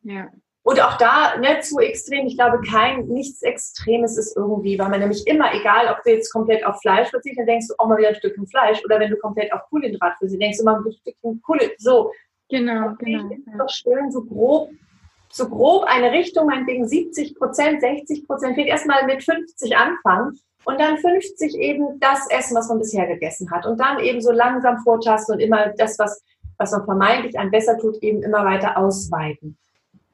[0.01, 0.29] Ja.
[0.69, 2.27] Und auch da nicht zu extrem.
[2.27, 6.31] Ich glaube, kein, nichts Extremes ist irgendwie, weil man nämlich immer, egal ob du jetzt
[6.31, 8.79] komplett auf Fleisch verzichtest, dann denkst du auch mal wieder ein Stückchen Fleisch.
[8.85, 11.79] Oder wenn du komplett auf Kohlenhydrat verzichtest, denkst du mal ein Stückchen Kohlenhydrat.
[11.79, 12.11] So.
[12.49, 13.31] Genau, genau.
[13.31, 14.69] Ist doch schön, so grob
[15.31, 20.79] so grob eine Richtung, meinetwegen 70 Prozent, 60 Prozent, vielleicht erstmal mit 50 anfangen und
[20.79, 24.79] dann 50 eben das essen, was man bisher gegessen hat und dann eben so langsam
[24.79, 26.23] vortasten und immer das, was,
[26.57, 29.57] was man vermeintlich einem besser tut, eben immer weiter ausweiten.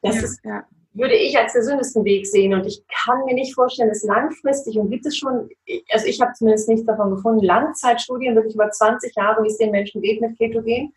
[0.05, 0.67] Das ja, ist, ja.
[0.93, 4.89] würde ich als gesündesten Weg sehen und ich kann mir nicht vorstellen, dass langfristig und
[4.89, 5.49] gibt es schon,
[5.91, 9.71] also ich habe zumindest nichts davon gefunden, Langzeitstudien, wirklich über 20 Jahre, wie es den
[9.71, 10.93] Menschen geht mit Ketogen,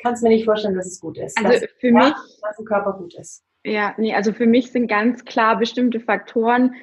[0.00, 1.36] kann es mir nicht vorstellen, dass es gut ist.
[1.38, 3.42] Also dass, für mich, dass ein Körper gut ist.
[3.64, 6.74] Ja, nee, also für mich sind ganz klar bestimmte Faktoren,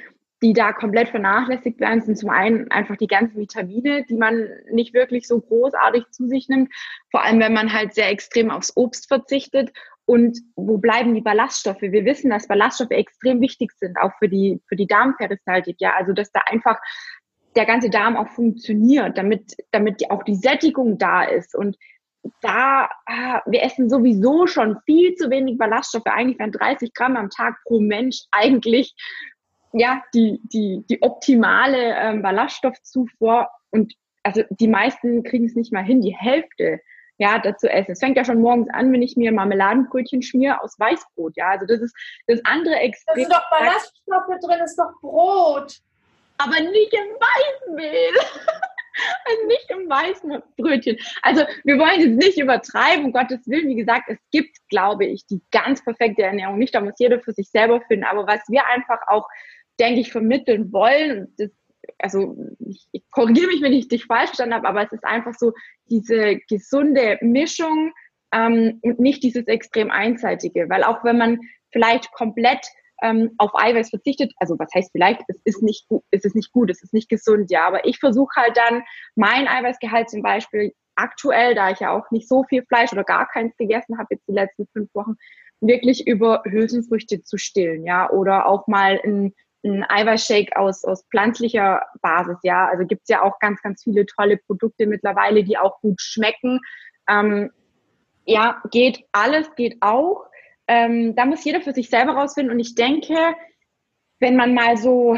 [0.44, 4.94] die da komplett vernachlässigt werden, sind zum einen einfach die ganzen Vitamine, die man nicht
[4.94, 6.74] wirklich so großartig zu sich nimmt,
[7.10, 9.72] vor allem wenn man halt sehr extrem aufs Obst verzichtet.
[10.06, 11.82] Und wo bleiben die Ballaststoffe?
[11.82, 15.96] Wir wissen, dass Ballaststoffe extrem wichtig sind, auch für die, für die Darmperistaltik, ja.
[15.96, 16.80] Also, dass da einfach
[17.56, 21.56] der ganze Darm auch funktioniert, damit, damit auch die Sättigung da ist.
[21.56, 21.78] Und
[22.42, 26.06] da, ah, wir essen sowieso schon viel zu wenig Ballaststoffe.
[26.06, 28.96] Eigentlich wären 30 Gramm am Tag pro Mensch eigentlich
[29.74, 33.48] ja die, die, die optimale ähm, Ballaststoffzufuhr.
[33.72, 36.80] Und also die meisten kriegen es nicht mal hin, die Hälfte
[37.18, 37.92] ja, dazu essen.
[37.92, 41.38] Es fängt ja schon morgens an, wenn ich mir Marmeladenbrötchen schmiere aus Weißbrot.
[41.38, 41.96] Ja, also das ist
[42.28, 43.16] das andere extrem.
[43.16, 45.80] Da sind doch Ballaststoffe drin, ist doch Brot.
[46.38, 48.14] Aber nicht im Weißmehl.
[49.26, 50.98] Also nicht im weißen Brötchen.
[51.22, 53.68] Also wir wollen jetzt nicht übertreiben, um Gottes Willen.
[53.68, 56.74] Wie gesagt, es gibt, glaube ich, die ganz perfekte Ernährung nicht.
[56.74, 58.06] Da muss jeder für sich selber finden.
[58.06, 59.28] Aber was wir einfach auch,
[59.82, 61.50] denke ich, vermitteln wollen, das,
[62.00, 65.54] also ich, korrigiere mich, wenn ich dich falsch verstanden habe, aber es ist einfach so
[65.90, 67.94] diese gesunde Mischung
[68.32, 70.70] ähm, und nicht dieses extrem einseitige.
[70.70, 71.40] Weil auch wenn man
[71.72, 72.66] vielleicht komplett
[73.02, 76.52] ähm, auf Eiweiß verzichtet, also was heißt vielleicht, es ist nicht gut, es ist nicht
[76.52, 78.84] gut, es ist nicht gesund, ja, aber ich versuche halt dann
[79.16, 83.28] mein Eiweißgehalt zum Beispiel aktuell, da ich ja auch nicht so viel Fleisch oder gar
[83.28, 85.16] keins gegessen habe jetzt die letzten fünf Wochen,
[85.62, 89.34] wirklich über Hülsenfrüchte zu stillen, ja, oder auch mal ein,
[89.66, 94.38] ein Eiweißshake aus, aus pflanzlicher Basis, ja, also gibt's ja auch ganz, ganz viele tolle
[94.38, 96.62] Produkte mittlerweile, die auch gut schmecken.
[97.10, 97.52] Ähm,
[98.26, 100.26] ja, geht alles, geht auch
[100.68, 102.54] ähm, da muss jeder für sich selber rausfinden.
[102.54, 103.16] Und ich denke,
[104.20, 105.18] wenn man mal so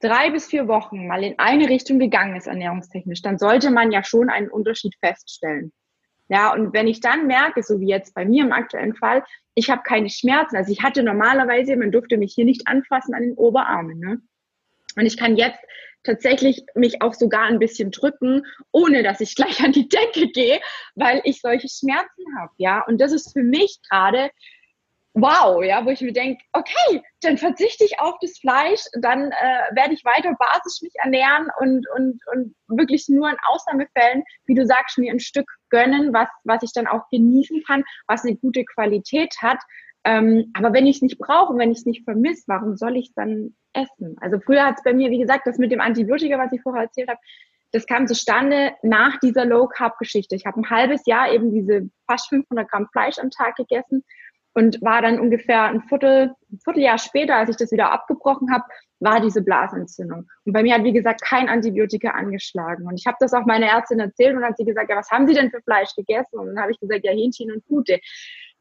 [0.00, 4.04] drei bis vier Wochen mal in eine Richtung gegangen ist, ernährungstechnisch, dann sollte man ja
[4.04, 5.72] schon einen Unterschied feststellen.
[6.28, 9.70] Ja, und wenn ich dann merke, so wie jetzt bei mir im aktuellen Fall, ich
[9.70, 10.56] habe keine Schmerzen.
[10.56, 13.98] Also ich hatte normalerweise, man durfte mich hier nicht anfassen an den Oberarmen.
[13.98, 14.20] Ne?
[14.96, 15.58] Und ich kann jetzt
[16.04, 20.60] tatsächlich mich auch sogar ein bisschen drücken, ohne dass ich gleich an die Decke gehe,
[20.94, 22.52] weil ich solche Schmerzen habe.
[22.56, 24.30] Ja, und das ist für mich gerade
[25.14, 29.74] wow, ja, wo ich mir denke, okay, dann verzichte ich auf das Fleisch, dann äh,
[29.74, 34.64] werde ich weiter basisch mich ernähren und, und, und wirklich nur in Ausnahmefällen, wie du
[34.64, 38.64] sagst, mir ein Stück gönnen, was, was ich dann auch genießen kann, was eine gute
[38.64, 39.58] Qualität hat.
[40.04, 43.08] Ähm, aber wenn ich es nicht brauche, wenn ich es nicht vermisse, warum soll ich
[43.08, 44.16] es dann essen?
[44.20, 46.84] Also früher hat es bei mir, wie gesagt, das mit dem Antibiotika, was ich vorher
[46.84, 47.20] erzählt habe,
[47.70, 50.36] das kam zustande nach dieser Low-Carb-Geschichte.
[50.36, 54.04] Ich habe ein halbes Jahr eben diese fast 500 Gramm Fleisch am Tag gegessen
[54.54, 58.64] und war dann ungefähr ein Viertel, ein Vierteljahr später, als ich das wieder abgebrochen habe,
[59.00, 60.28] war diese Blasenentzündung.
[60.44, 62.86] Und bei mir hat, wie gesagt, kein Antibiotika angeschlagen.
[62.86, 65.26] Und ich habe das auch meiner Ärztin erzählt und hat sie gesagt, ja, was haben
[65.26, 66.38] Sie denn für Fleisch gegessen?
[66.38, 67.98] Und dann habe ich gesagt, ja, Hähnchen und Pute.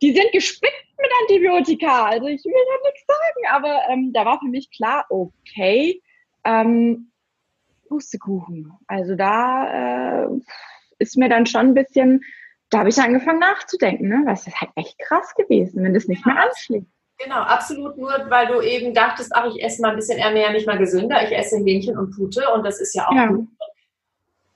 [0.02, 2.06] Die sind gespickt mit Antibiotika.
[2.06, 6.02] Also ich will ja nichts sagen, aber ähm, da war für mich klar, okay,
[6.44, 7.12] ähm,
[7.88, 8.72] Pustekuchen.
[8.88, 10.30] Also da äh,
[10.98, 12.24] ist mir dann schon ein bisschen
[12.72, 14.24] da habe ich angefangen nachzudenken, ne?
[14.26, 16.88] Was ist halt echt krass gewesen, wenn das nicht mehr anschlägt.
[17.18, 20.66] Genau, absolut nur, weil du eben dachtest, ach, ich esse mal ein bisschen mehr, nicht
[20.66, 23.28] mal gesünder, ich esse Hähnchen und Pute und das ist ja auch ja.
[23.28, 23.48] gut.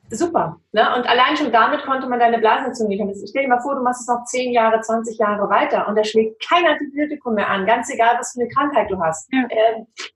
[0.10, 0.60] Super.
[0.72, 0.82] Ne?
[0.96, 3.28] Und allein schon damit konnte man deine Blasenentzündung nicht haben.
[3.28, 6.04] Stell dir mal vor, du machst es noch 10 Jahre, 20 Jahre weiter und da
[6.04, 9.32] schlägt kein Antibiotikum mehr an, ganz egal, was für eine Krankheit du hast.
[9.32, 9.42] Ja.
[9.50, 10.16] Ähm, ich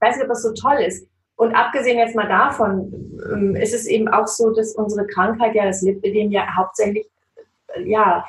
[0.00, 1.06] weiß nicht, ob das so toll ist.
[1.36, 2.92] Und abgesehen jetzt mal davon,
[3.32, 7.06] ähm, ist es eben auch so, dass unsere Krankheit ja das Lipödem ja hauptsächlich
[7.84, 8.24] ja,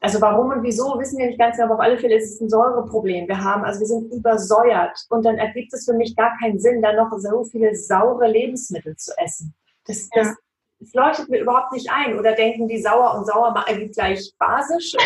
[0.00, 2.40] also warum und wieso wissen wir nicht ganz genau, aber auf alle Fälle ist es
[2.40, 3.28] ein Säureproblem.
[3.28, 6.80] Wir haben, also wir sind übersäuert und dann ergibt es für mich gar keinen Sinn,
[6.80, 9.54] dann noch so viele saure Lebensmittel zu essen.
[9.86, 10.34] Das, das, ja.
[10.78, 12.18] das leuchtet mir überhaupt nicht ein.
[12.18, 14.96] Oder denken die sauer und sauer ergibt gleich basisch?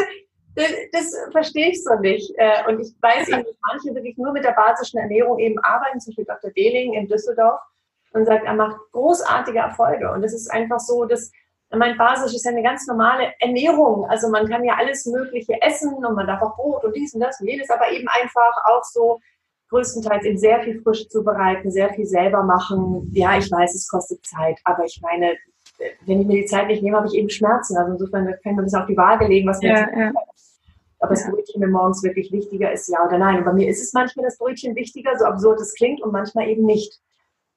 [0.54, 2.30] das, das verstehe ich so nicht.
[2.36, 5.98] Äh, und ich weiß eben, dass manche wirklich nur mit der basischen Ernährung eben arbeiten,
[5.98, 6.50] zum Beispiel Dr.
[6.50, 7.60] Dehling in Düsseldorf
[8.12, 10.10] und sagt, er macht großartige Erfolge.
[10.12, 11.32] Und es ist einfach so, dass
[11.78, 14.04] mein Basisch ist ja eine ganz normale Ernährung.
[14.06, 17.20] Also man kann ja alles Mögliche essen und man darf auch Brot und dies und
[17.20, 19.20] das und jedes, aber eben einfach auch so
[19.70, 23.08] größtenteils eben sehr viel frisch zubereiten, sehr viel selber machen.
[23.12, 25.36] Ja, ich weiß, es kostet Zeit, aber ich meine,
[26.06, 27.76] wenn ich mir die Zeit nicht nehme, habe ich eben Schmerzen.
[27.76, 30.12] Also insofern kann man das auf die Waage legen, was mir ja, jetzt ja.
[31.00, 33.38] Ob das Brötchen mir morgens wirklich wichtiger ist, ja oder nein.
[33.38, 36.48] Und bei mir ist es manchmal das Brötchen wichtiger, so absurd es klingt, und manchmal
[36.48, 37.00] eben nicht.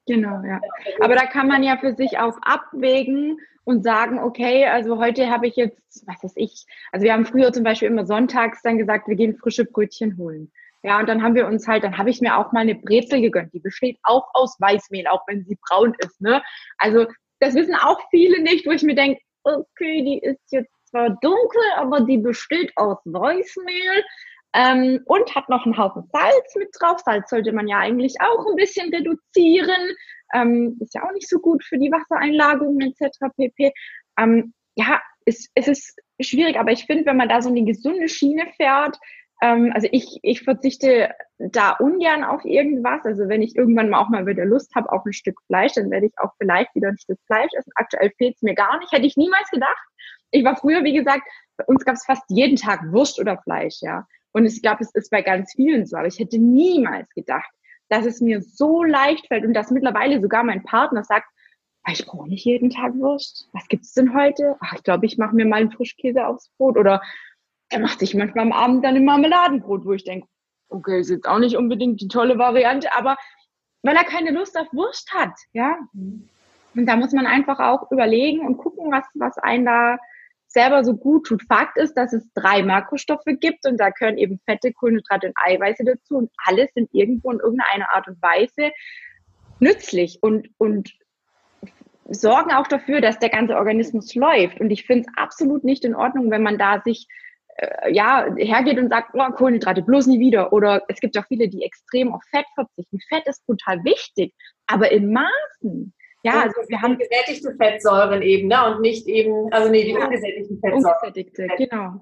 [0.07, 0.59] Genau, ja.
[0.99, 5.47] Aber da kann man ja für sich auch abwägen und sagen, okay, also heute habe
[5.47, 9.07] ich jetzt, was weiß ich, also wir haben früher zum Beispiel immer sonntags dann gesagt,
[9.07, 10.51] wir gehen frische Brötchen holen.
[10.83, 13.19] Ja, und dann haben wir uns halt, dann habe ich mir auch mal eine Brezel
[13.19, 13.53] gegönnt.
[13.53, 16.21] Die besteht auch aus Weißmehl, auch wenn sie braun ist.
[16.21, 16.43] Ne?
[16.77, 17.07] Also
[17.39, 21.61] das wissen auch viele nicht, wo ich mir denke, okay, die ist jetzt zwar dunkel,
[21.77, 24.03] aber die besteht aus Weißmehl
[24.55, 27.01] ähm, und hat noch einen Haufen Salz mit drauf.
[27.03, 29.95] Salz sollte man ja eigentlich auch ein bisschen reduzieren.
[30.33, 33.17] Ähm, ist ja auch nicht so gut für die Wassereinlagerungen etc.
[33.35, 33.73] pp.
[34.17, 38.07] Ähm, ja, es, es ist schwierig, aber ich finde, wenn man da so eine gesunde
[38.07, 38.97] Schiene fährt,
[39.41, 43.03] ähm, also ich, ich verzichte da ungern auf irgendwas.
[43.05, 45.91] Also wenn ich irgendwann mal auch mal wieder Lust habe auf ein Stück Fleisch, dann
[45.91, 47.71] werde ich auch vielleicht wieder ein Stück Fleisch essen.
[47.75, 49.85] Aktuell fehlt es mir gar nicht, hätte ich niemals gedacht.
[50.31, 51.23] Ich war früher, wie gesagt,
[51.57, 54.05] bei uns gab es fast jeden Tag Wurst oder Fleisch, ja.
[54.35, 55.95] Und ich glaube, es ist bei ganz vielen so.
[55.95, 57.49] Aber ich hätte niemals gedacht,
[57.87, 61.27] dass es mir so leicht fällt und dass mittlerweile sogar mein Partner sagt,
[61.83, 63.47] ah, ich brauche nicht jeden Tag Wurst.
[63.53, 64.57] Was gibt's denn heute?
[64.59, 66.77] Ach, ich glaube, ich mache mir mal einen Frischkäse aufs Brot.
[66.77, 67.01] Oder
[67.69, 70.27] er macht sich manchmal am Abend dann ein Marmeladenbrot, wo ich denke,
[70.67, 73.15] okay, ist jetzt auch nicht unbedingt die tolle Variante, aber
[73.83, 75.77] weil er keine Lust auf Wurst hat, ja.
[75.93, 79.97] Und da muss man einfach auch überlegen und gucken, was, was einen da
[80.55, 81.43] selber so gut tut.
[81.43, 85.83] Fakt ist, dass es drei Makrostoffe gibt und da gehören eben Fette, Kohlenhydrate und Eiweiße
[85.83, 88.71] dazu und alles sind irgendwo in irgendeiner Art und Weise
[89.59, 90.93] nützlich und, und
[92.09, 94.61] sorgen auch dafür, dass der ganze Organismus läuft.
[94.61, 97.07] Und ich finde es absolut nicht in Ordnung, wenn man da sich
[97.57, 100.53] äh, ja, hergeht und sagt, oh, Kohlenhydrate bloß nie wieder.
[100.53, 102.99] Oder es gibt auch viele, die extrem auf Fett verzichten.
[103.09, 104.33] Fett ist total wichtig,
[104.67, 105.93] aber in Maßen.
[106.25, 108.65] Ja, also wir haben gesättigte Fettsäuren eben, ne?
[108.65, 110.83] Und nicht eben, also nee, die ja, ungesättigten Fettsäuren.
[110.83, 112.01] Ungesättigte, genau.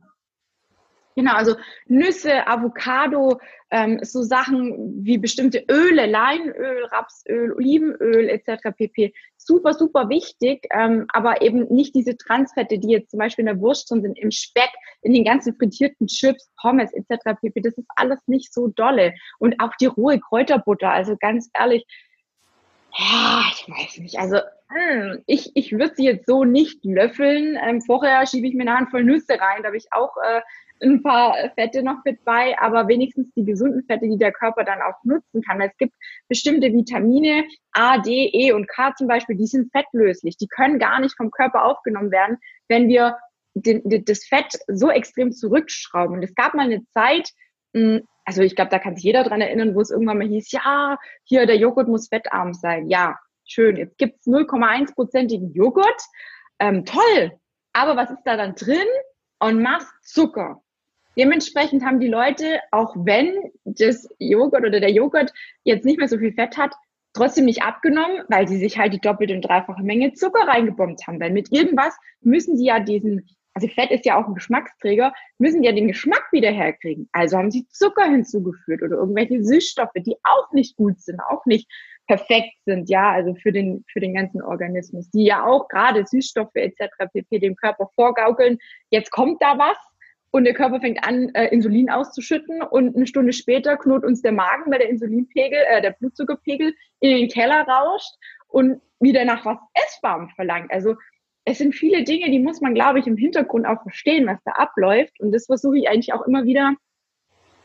[1.16, 1.56] Genau, also
[1.88, 8.72] Nüsse, Avocado, ähm, so Sachen wie bestimmte Öle, Leinöl, Rapsöl, Olivenöl etc.
[8.76, 9.14] pp.
[9.36, 13.60] Super, super wichtig, ähm, aber eben nicht diese Transfette, die jetzt zum Beispiel in der
[13.60, 17.40] Wurst schon sind, im Speck, in den ganzen frittierten Chips, Pommes etc.
[17.42, 17.60] pp.
[17.62, 19.14] Das ist alles nicht so dolle.
[19.38, 21.86] Und auch die rohe Kräuterbutter, also ganz ehrlich,
[22.96, 24.20] Ja, ich weiß nicht.
[24.20, 24.38] Also
[24.70, 27.58] hm, ich, ich würde sie jetzt so nicht löffeln.
[27.62, 29.62] Ähm, vorher schiebe ich mir eine Handvoll Nüsse rein.
[29.62, 30.42] Da habe ich auch äh,
[30.82, 34.82] ein paar Fette noch mit bei, aber wenigstens die gesunden Fette, die der Körper dann
[34.82, 35.60] auch nutzen kann.
[35.60, 35.96] Weil es gibt
[36.28, 40.38] bestimmte Vitamine, A, D, E und K zum Beispiel, die sind fettlöslich.
[40.38, 43.18] Die können gar nicht vom Körper aufgenommen werden, wenn wir
[43.56, 46.18] den, das Fett so extrem zurückschrauben.
[46.18, 47.30] Und es gab mal eine Zeit,
[47.74, 50.52] hm, also ich glaube, da kann sich jeder dran erinnern, wo es irgendwann mal hieß,
[50.52, 52.88] ja, hier der Joghurt muss fettarm sein.
[52.88, 53.76] Ja, schön.
[53.78, 56.02] Jetzt gibt's 0,1-prozentigen Joghurt.
[56.60, 57.32] Ähm, toll.
[57.74, 58.88] Aber was ist da dann drin?
[59.40, 60.62] Und macht Zucker.
[61.18, 65.34] Dementsprechend haben die Leute, auch wenn das Joghurt oder der Joghurt
[65.64, 66.74] jetzt nicht mehr so viel Fett hat,
[67.14, 71.20] trotzdem nicht abgenommen, weil sie sich halt die doppelte und dreifache Menge Zucker reingebombt haben.
[71.20, 75.64] Weil mit irgendwas müssen sie ja diesen, also Fett ist ja auch ein Geschmacksträger, müssen
[75.64, 77.08] ja den Geschmack wieder herkriegen.
[77.12, 81.70] Also haben sie Zucker hinzugeführt oder irgendwelche Süßstoffe, die auch nicht gut sind, auch nicht
[82.08, 86.56] perfekt sind, ja, also für den, für den ganzen Organismus, die ja auch gerade Süßstoffe
[86.56, 86.84] etc.
[87.14, 87.40] pp.
[87.40, 88.58] dem Körper vorgaukeln.
[88.90, 89.78] Jetzt kommt da was,
[90.36, 94.32] und der Körper fängt an, äh, Insulin auszuschütten und eine Stunde später knurrt uns der
[94.32, 98.16] Magen, weil der Insulinpegel, äh, der Blutzuckerpegel in den Keller rauscht
[98.48, 100.72] und wieder nach was Essbarem verlangt.
[100.72, 100.96] Also
[101.46, 104.52] es sind viele Dinge, die muss man, glaube ich, im Hintergrund auch verstehen, was da
[104.54, 105.20] abläuft.
[105.20, 106.76] Und das versuche ich eigentlich auch immer wieder,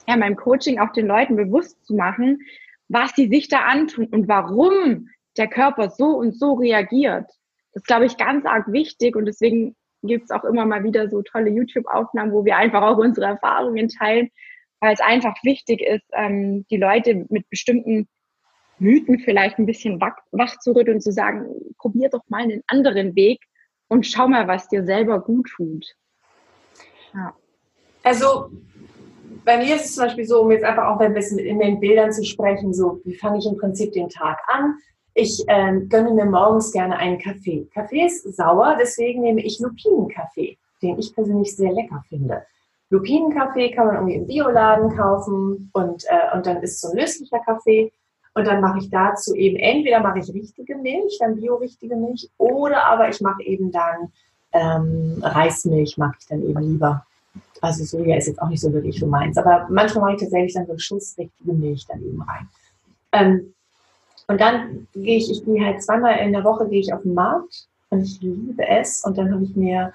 [0.06, 2.40] ja, meinem Coaching auch den Leuten bewusst zu machen,
[2.88, 7.30] was die sich da antun und warum der Körper so und so reagiert.
[7.72, 11.22] Das glaube ich, ganz arg wichtig und deswegen gibt es auch immer mal wieder so
[11.22, 14.30] tolle YouTube-Aufnahmen, wo wir einfach auch unsere Erfahrungen teilen,
[14.80, 18.08] weil es einfach wichtig ist, ähm, die Leute mit bestimmten
[18.78, 21.46] Mythen vielleicht ein bisschen wach, wach zu rütteln und zu sagen,
[21.78, 23.40] probier doch mal einen anderen Weg
[23.88, 25.86] und schau mal, was dir selber gut tut.
[27.14, 27.34] Ja.
[28.02, 28.50] Also
[29.44, 31.80] bei mir ist es zum Beispiel so, um jetzt einfach auch ein bisschen in den
[31.80, 34.76] Bildern zu sprechen, so wie fange ich im Prinzip den Tag an?
[35.14, 37.66] Ich ähm, gönne mir morgens gerne einen Kaffee.
[37.74, 42.44] Kaffee ist sauer, deswegen nehme ich Lupinenkaffee, den ich persönlich sehr lecker finde.
[42.90, 47.40] Lupinenkaffee kann man irgendwie im Bioladen kaufen und, äh, und dann ist so ein löslicher
[47.40, 47.92] Kaffee.
[48.34, 52.84] Und dann mache ich dazu eben, entweder mache ich richtige Milch, dann bio-richtige Milch, oder
[52.84, 54.12] aber ich mache eben dann
[54.52, 57.04] ähm, Reismilch, mag ich dann eben lieber.
[57.60, 59.36] Also Soja ist jetzt auch nicht so wirklich so meins.
[59.36, 62.48] Aber manchmal mache ich tatsächlich dann so eine schussrichtige Milch dann eben rein.
[63.12, 63.54] Ähm,
[64.28, 67.14] und dann gehe ich, ich gehe halt zweimal in der Woche gehe ich auf den
[67.14, 69.02] Markt und ich liebe es.
[69.04, 69.92] Und dann habe ich mir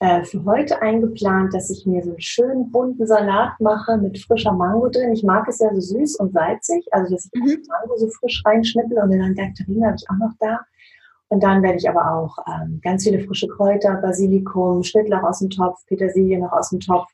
[0.00, 4.52] äh, für heute eingeplant, dass ich mir so einen schönen bunten Salat mache mit frischer
[4.52, 5.12] Mango drin.
[5.12, 7.62] Ich mag es ja so süß und salzig, also dass ich mhm.
[7.68, 10.60] Mango so frisch reinschnippel und dann Nektarine habe ich auch noch da.
[11.28, 15.50] Und dann werde ich aber auch ähm, ganz viele frische Kräuter, Basilikum, Schnittlauch aus dem
[15.50, 17.08] Topf, Petersilie noch aus dem Topf,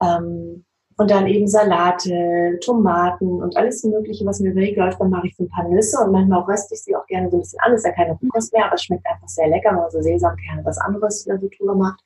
[0.00, 0.64] ähm,
[0.98, 5.00] und dann eben Salate, Tomaten und alles Mögliche, was mir Weg läuft.
[5.00, 7.36] Dann mache ich so ein paar Nüsse und manchmal röste ich sie auch gerne so
[7.36, 7.70] ein bisschen an.
[7.70, 10.02] Das ist ja keine Rohkost mehr, aber es schmeckt einfach sehr lecker, wenn man so
[10.02, 12.02] Sesamkerne was anderes in der Tour macht.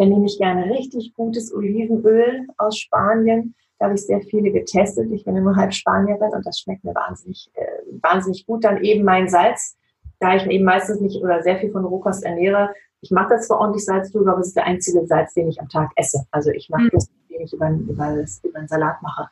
[0.00, 3.54] Dann nehme ich gerne richtig gutes Olivenöl aus Spanien.
[3.78, 5.12] Da habe ich sehr viele getestet.
[5.12, 7.66] Ich bin immer halb Spanierin und das schmeckt mir wahnsinnig, äh,
[8.00, 8.64] wahnsinnig gut.
[8.64, 9.76] Dann eben mein Salz,
[10.18, 12.70] da ich eben meistens nicht oder sehr viel von Rohkost ernähre.
[13.02, 15.60] Ich mache das zwar ordentlich Salz drüber, aber es ist der einzige Salz, den ich
[15.60, 16.24] am Tag esse.
[16.30, 16.90] Also ich mache mhm.
[16.94, 19.28] das den ich über, über, über den Salat mache.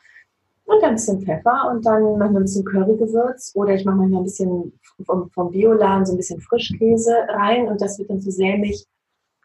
[0.65, 3.97] Und dann ein bisschen Pfeffer und dann machen wir ein bisschen Currygewürz oder ich mache
[3.97, 8.21] manchmal ein bisschen vom, vom Bioladen so ein bisschen Frischkäse rein und das wird dann
[8.21, 8.85] so sämig.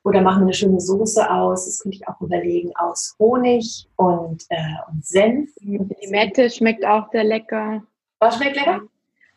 [0.04, 4.44] Oder machen wir eine schöne Soße aus, das könnte ich auch überlegen, aus Honig und,
[4.50, 4.56] äh,
[4.90, 5.50] und Senf.
[5.60, 7.82] Limette schmeckt auch sehr lecker.
[8.18, 8.82] Was schmeckt lecker?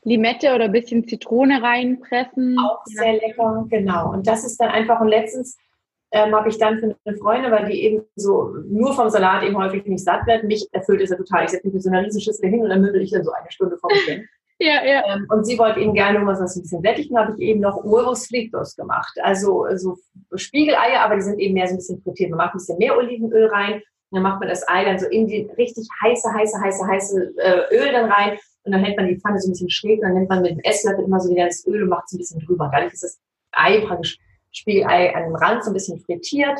[0.03, 2.57] Limette oder ein bisschen Zitrone reinpressen.
[2.59, 4.11] Auch sehr lecker, genau.
[4.11, 5.57] Und das ist dann einfach, und letztens
[6.11, 9.57] ähm, habe ich dann für eine Freundin, weil die eben so nur vom Salat eben
[9.57, 10.43] häufig nicht satt wird.
[10.43, 11.45] Mich erfüllt es ja total.
[11.45, 13.51] Ich setze mich mit so einer Riesenschüssel hin und dann mündel ich dann so eine
[13.51, 14.27] Stunde vor mich hin.
[14.59, 15.03] Ja, ja.
[15.15, 17.83] Ähm, und sie wollte eben gerne nur was ein bisschen sättigen, habe ich eben noch
[17.83, 19.15] Urus Fritos gemacht.
[19.21, 19.97] Also so
[20.35, 22.31] Spiegeleier, aber die sind eben mehr so ein bisschen frittiert.
[22.31, 25.27] Man macht ein bisschen mehr Olivenöl rein, dann macht man das Ei dann so in
[25.27, 29.19] die richtig heiße, heiße, heiße, heiße äh, Öl dann rein und dann hält man die
[29.19, 31.45] Pfanne so ein bisschen schräg und dann nimmt man mit dem Esslöffel immer so wieder
[31.45, 32.69] das Öl und macht es ein bisschen drüber.
[32.71, 33.19] Dadurch ist das
[33.51, 34.17] Ei praktisch
[34.51, 36.59] Spiegelei an dem Rand so ein bisschen frittiert,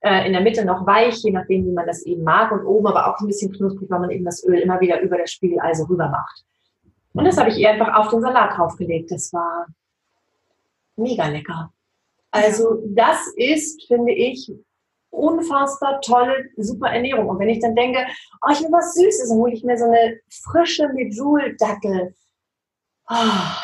[0.00, 2.86] äh, in der Mitte noch weich, je nachdem, wie man das eben mag, und oben
[2.86, 5.74] aber auch ein bisschen knusprig, weil man eben das Öl immer wieder über das Spiegelei
[5.74, 6.44] so rüber macht.
[7.18, 9.10] Und das habe ich ihr einfach auf den Salat draufgelegt.
[9.10, 9.66] Das war
[10.96, 11.72] mega lecker.
[12.30, 14.52] Also das ist, finde ich,
[15.10, 17.28] unfassbar tolle, super Ernährung.
[17.28, 18.06] Und wenn ich dann denke,
[18.46, 22.14] oh, ich will was Süßes, dann hole ich mir so eine frische Medjool-Dackel
[23.10, 23.14] oh,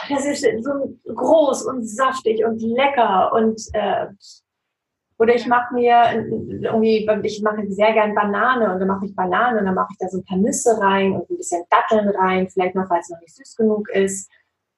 [0.09, 4.07] das ist so groß und saftig und lecker und äh,
[5.19, 6.03] oder ich mache mir
[6.63, 9.99] irgendwie, ich mache sehr gern Banane und dann mache ich Banane und dann mache ich
[9.99, 13.11] da so ein paar Nüsse rein und ein bisschen Datteln rein, vielleicht noch, weil es
[13.11, 14.31] noch nicht süß genug ist.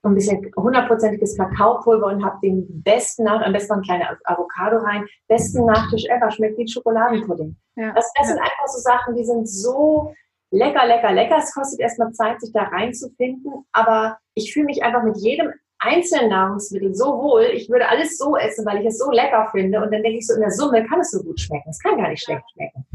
[0.02, 4.78] ein bisschen hundertprozentiges Kakaopulver und habe den besten Nach am besten noch ein kleines Avocado
[4.78, 7.56] rein, besten Nachtisch ever, schmeckt wie Schokoladenpudding.
[7.76, 7.92] Ja.
[7.92, 8.34] Das, das ja.
[8.34, 10.12] sind einfach so Sachen, die sind so
[10.50, 11.38] lecker, lecker, lecker.
[11.38, 16.30] Es kostet erstmal Zeit, sich da reinzufinden, aber ich fühle mich einfach mit jedem einzelnen
[16.30, 17.44] Nahrungsmittel so wohl.
[17.52, 20.26] Ich würde alles so essen, weil ich es so lecker finde und dann denke ich
[20.26, 21.70] so, in der Summe kann es so gut schmecken.
[21.70, 22.86] Es kann gar nicht schlecht schmecken.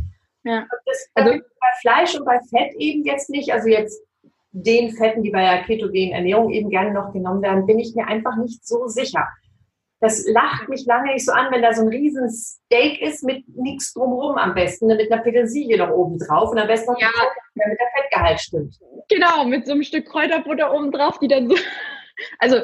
[0.43, 0.65] Ja.
[0.85, 4.01] Das, also bei Fleisch und bei Fett eben jetzt nicht, also jetzt
[4.51, 8.07] den Fetten, die bei der ketogenen Ernährung eben gerne noch genommen werden, bin ich mir
[8.07, 9.27] einfach nicht so sicher.
[10.01, 13.43] Das lacht mich lange nicht so an, wenn da so ein riesen Steak ist mit
[13.55, 16.99] nichts drumherum am besten, ne, mit einer Petersilie noch oben drauf und am besten noch
[16.99, 17.09] ja.
[17.55, 18.79] damit der Fettgehalt stimmt.
[19.09, 21.55] Genau, mit so einem Stück Kräuterbutter oben drauf, die dann so,
[22.39, 22.57] also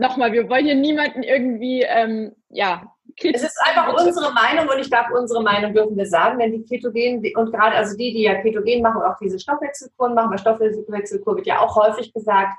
[0.00, 2.82] nochmal, wir wollen hier niemanden irgendwie, ähm, ja,
[3.22, 6.64] es ist einfach unsere Meinung und ich glaube, unsere Meinung dürfen wir sagen, denn die
[6.64, 11.36] Ketogen und gerade also die, die ja Ketogen machen, auch diese Stoffwechselkuren machen, weil Stoffwechselkur
[11.36, 12.54] wird ja auch häufig gesagt,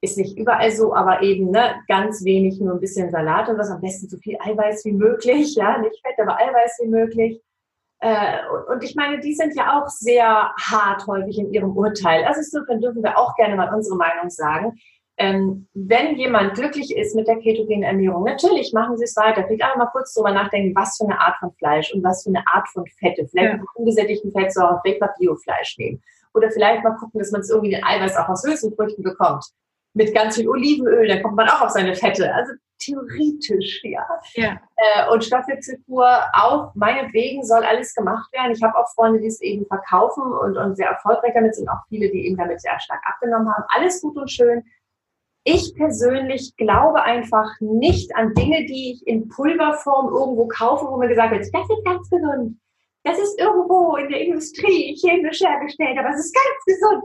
[0.00, 3.70] ist nicht überall so, aber eben ne, ganz wenig, nur ein bisschen Salat und was
[3.70, 7.40] am besten so viel Eiweiß wie möglich, ja, nicht Fett, aber Eiweiß wie möglich.
[8.00, 12.24] Äh, und, und ich meine, die sind ja auch sehr hart häufig in ihrem Urteil.
[12.24, 14.78] Also insofern dürfen wir auch gerne mal unsere Meinung sagen
[15.18, 19.44] ähm, wenn jemand glücklich ist mit der ketogenen Ernährung, natürlich machen Sie es weiter.
[19.44, 22.30] Vielleicht einfach mal kurz drüber nachdenken, was für eine Art von Fleisch und was für
[22.30, 23.26] eine Art von Fette.
[23.26, 23.64] Vielleicht ja.
[23.74, 26.00] ungesättigten Fettsäuren, vielleicht mal Biofleisch nehmen.
[26.34, 29.44] Oder vielleicht mal gucken, dass man es irgendwie den Eiweiß auch aus Hülsenfrüchten bekommt.
[29.94, 32.32] Mit ganz viel Olivenöl, dann kommt man auch auf seine Fette.
[32.32, 34.06] Also theoretisch, ja.
[34.34, 34.60] ja.
[34.76, 38.52] Äh, und Stoffwechselkur auch, meinetwegen soll alles gemacht werden.
[38.52, 41.82] Ich habe auch Freunde, die es eben verkaufen und, und sehr erfolgreich damit sind, auch
[41.88, 43.64] viele, die eben damit sehr stark abgenommen haben.
[43.68, 44.62] Alles gut und schön
[45.48, 51.08] ich persönlich glaube einfach nicht an Dinge, die ich in Pulverform irgendwo kaufe, wo mir
[51.08, 52.58] gesagt wird, das ist ganz gesund.
[53.02, 57.04] Das ist irgendwo in der Industrie chemisch hergestellt, aber es ist ganz gesund.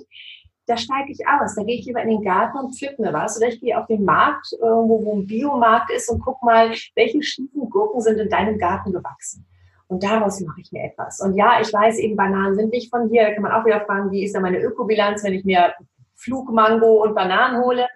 [0.66, 1.56] Da steige ich aus.
[1.56, 3.38] Da gehe ich lieber in den Garten und pflück mir was.
[3.38, 7.22] Oder ich gehe auf den Markt, irgendwo, wo ein Biomarkt ist und guck mal, welche
[7.22, 9.46] schiefen Gurken sind in deinem Garten gewachsen.
[9.88, 11.22] Und daraus mache ich mir etwas.
[11.22, 13.24] Und ja, ich weiß eben, Bananen sind nicht von hier.
[13.24, 15.74] Da kann man auch wieder fragen, wie ist da meine Ökobilanz, wenn ich mir
[16.16, 17.88] Flugmango und Bananen hole.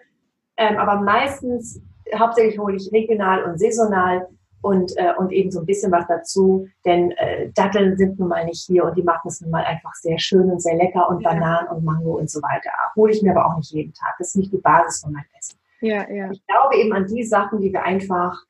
[0.57, 1.81] Ähm, aber meistens,
[2.17, 4.27] hauptsächlich hole ich regional und saisonal
[4.61, 8.45] und, äh, und eben so ein bisschen was dazu, denn äh, Datteln sind nun mal
[8.45, 11.21] nicht hier und die machen es nun mal einfach sehr schön und sehr lecker und
[11.21, 11.29] ja.
[11.29, 12.71] Bananen und Mango und so weiter.
[12.95, 14.15] Hole ich mir aber auch nicht jeden Tag.
[14.17, 15.57] Das ist nicht die Basis von meinem Essen.
[15.81, 16.31] Ja, ja.
[16.31, 18.43] Ich glaube eben an die Sachen, die wir einfach,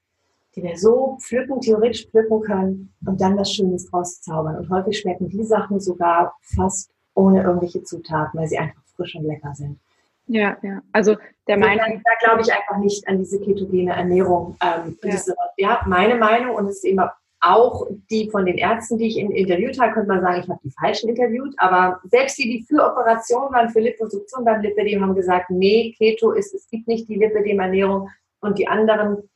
[0.56, 4.58] die wir so pflücken, theoretisch pflücken können und dann was Schönes draus zaubern.
[4.58, 9.26] Und häufig schmecken die Sachen sogar fast ohne irgendwelche Zutaten, weil sie einfach frisch und
[9.26, 9.80] lecker sind.
[10.28, 10.82] Ja, ja.
[10.92, 11.16] Also
[11.48, 12.02] der Meinung.
[12.04, 14.58] Da glaube ich einfach nicht an diese ketogene Ernährung.
[14.62, 15.12] Ähm, ja.
[15.12, 19.18] Diese, ja, meine Meinung und es ist immer auch die von den Ärzten, die ich
[19.18, 22.84] interviewt habe, könnte man sagen, ich habe die falschen interviewt, aber selbst die, die für
[22.84, 27.16] Operationen waren, für Liposuktion beim Lipidem, haben gesagt, nee, Keto ist, es gibt nicht die
[27.16, 28.10] Lipidem-Ernährung
[28.42, 29.30] und die anderen,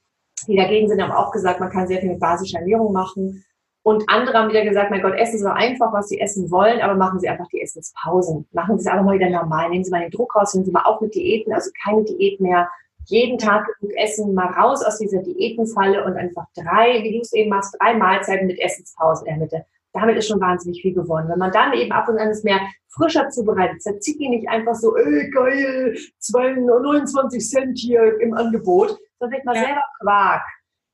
[0.47, 3.43] die dagegen sind, haben auch gesagt, man kann sehr viel mit basischer Ernährung machen
[3.83, 6.81] und andere haben wieder gesagt, mein Gott, essen Sie doch einfach, was Sie essen wollen,
[6.81, 8.47] aber machen Sie einfach die Essenspausen.
[8.51, 9.69] Machen Sie es einfach mal wieder normal.
[9.69, 12.39] Nehmen Sie mal den Druck raus, nehmen Sie mal auf mit Diäten, also keine Diät
[12.39, 12.69] mehr.
[13.05, 17.33] Jeden Tag genug essen, mal raus aus dieser Diätenfalle und einfach drei, wie du es
[17.33, 19.65] eben machst, drei Mahlzeiten mit Essenspausen in der Mitte.
[19.93, 21.27] Damit ist schon wahnsinnig viel gewonnen.
[21.27, 22.59] Wenn man dann eben ab und an es mehr
[22.89, 25.97] frischer zubereitet, Tzatziki nicht einfach so, ey, geil,
[26.31, 29.61] 29 Cent hier im Angebot, sondern vielleicht mal ja.
[29.63, 30.43] selber Quark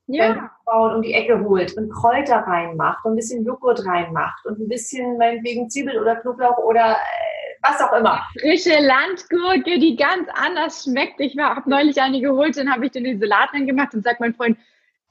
[0.07, 0.51] ja.
[0.63, 4.67] Frauen um die Ecke holt und Kräuter reinmacht und ein bisschen Joghurt reinmacht und ein
[4.67, 8.21] bisschen meinetwegen Zwiebel oder Knoblauch oder äh, was auch immer.
[8.39, 11.19] Frische Landgurke, die ganz anders schmeckt.
[11.19, 14.19] Ich habe neulich eine geholt, dann habe ich den in den Salat reingemacht und sagt
[14.19, 14.57] mein Freund,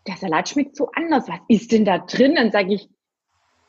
[0.07, 1.29] der Salat schmeckt so anders.
[1.29, 2.37] Was ist denn da drin?
[2.37, 2.89] Dann sage ich,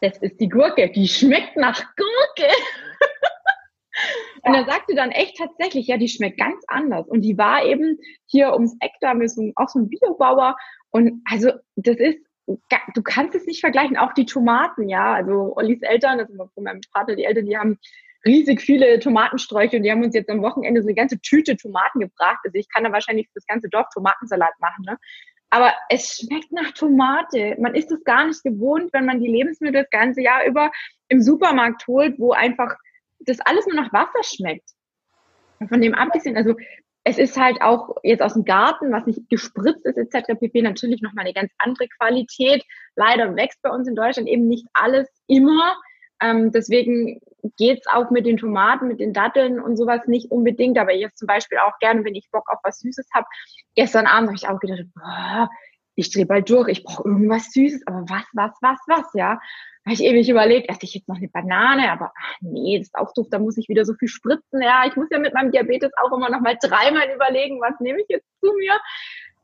[0.02, 2.52] das ist die Gurke, die schmeckt nach Gurke.
[4.44, 7.08] Und er sagte dann echt tatsächlich, ja, die schmeckt ganz anders.
[7.08, 7.98] Und die war eben
[8.28, 10.56] hier ums Eck, da ist auch so ein Biobauer
[10.98, 12.18] und also das ist,
[12.48, 15.14] du kannst es nicht vergleichen, auch die Tomaten, ja.
[15.14, 17.78] Also Ollis Eltern, also von meinem Vater, die Eltern, die haben
[18.26, 22.00] riesig viele Tomatensträuche und die haben uns jetzt am Wochenende so eine ganze Tüte Tomaten
[22.00, 22.39] gebracht.
[22.43, 24.98] Also ich kann da wahrscheinlich das ganze Dorf Tomatensalat machen, ne?
[25.50, 27.56] Aber es schmeckt nach Tomate.
[27.60, 30.72] Man ist es gar nicht gewohnt, wenn man die Lebensmittel das ganze Jahr über
[31.10, 32.76] im Supermarkt holt, wo einfach
[33.20, 34.70] das alles nur nach Wasser schmeckt.
[35.70, 36.56] Von dem abgesehen, also
[37.08, 40.38] es ist halt auch jetzt aus dem Garten, was nicht gespritzt ist etc.
[40.38, 40.62] pp.
[40.62, 42.66] natürlich nochmal eine ganz andere Qualität.
[42.97, 45.78] Leider wächst bei uns in Deutschland eben nicht alles immer.
[46.22, 47.22] Ähm, deswegen
[47.55, 50.78] geht's auch mit den Tomaten, mit den Datteln und sowas nicht unbedingt.
[50.78, 53.26] Aber jetzt zum Beispiel auch gerne, wenn ich Bock auf was Süßes habe.
[53.76, 55.49] Gestern Abend habe ich auch gedacht, boah,
[55.95, 59.39] ich drehe bald durch, ich brauche irgendwas Süßes, aber was, was, was, was, ja.
[59.88, 62.96] Habe ich ewig überlegt, esse ich jetzt noch eine Banane, aber ach nee, das ist
[62.96, 64.84] auch doof, da muss ich wieder so viel spritzen, ja.
[64.86, 68.08] Ich muss ja mit meinem Diabetes auch immer noch mal dreimal überlegen, was nehme ich
[68.10, 68.74] jetzt zu mir.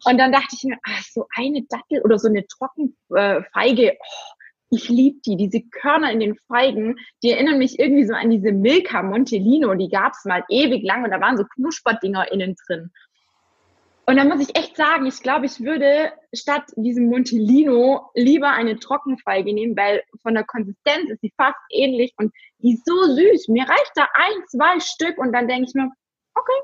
[0.03, 4.33] Und dann dachte ich mir, ach, so eine Dattel oder so eine Trockenfeige, äh, oh,
[4.69, 8.51] ich liebe die, diese Körner in den Feigen, die erinnern mich irgendwie so an diese
[8.51, 12.91] Milka Montelino, die gab es mal ewig lang und da waren so Knusperdinger innen drin.
[14.05, 18.77] Und da muss ich echt sagen, ich glaube, ich würde statt diesem Montelino lieber eine
[18.77, 23.47] Trockenfeige nehmen, weil von der Konsistenz ist sie fast ähnlich und die ist so süß.
[23.47, 25.89] Mir reicht da ein, zwei Stück und dann denke ich mir,
[26.35, 26.61] okay,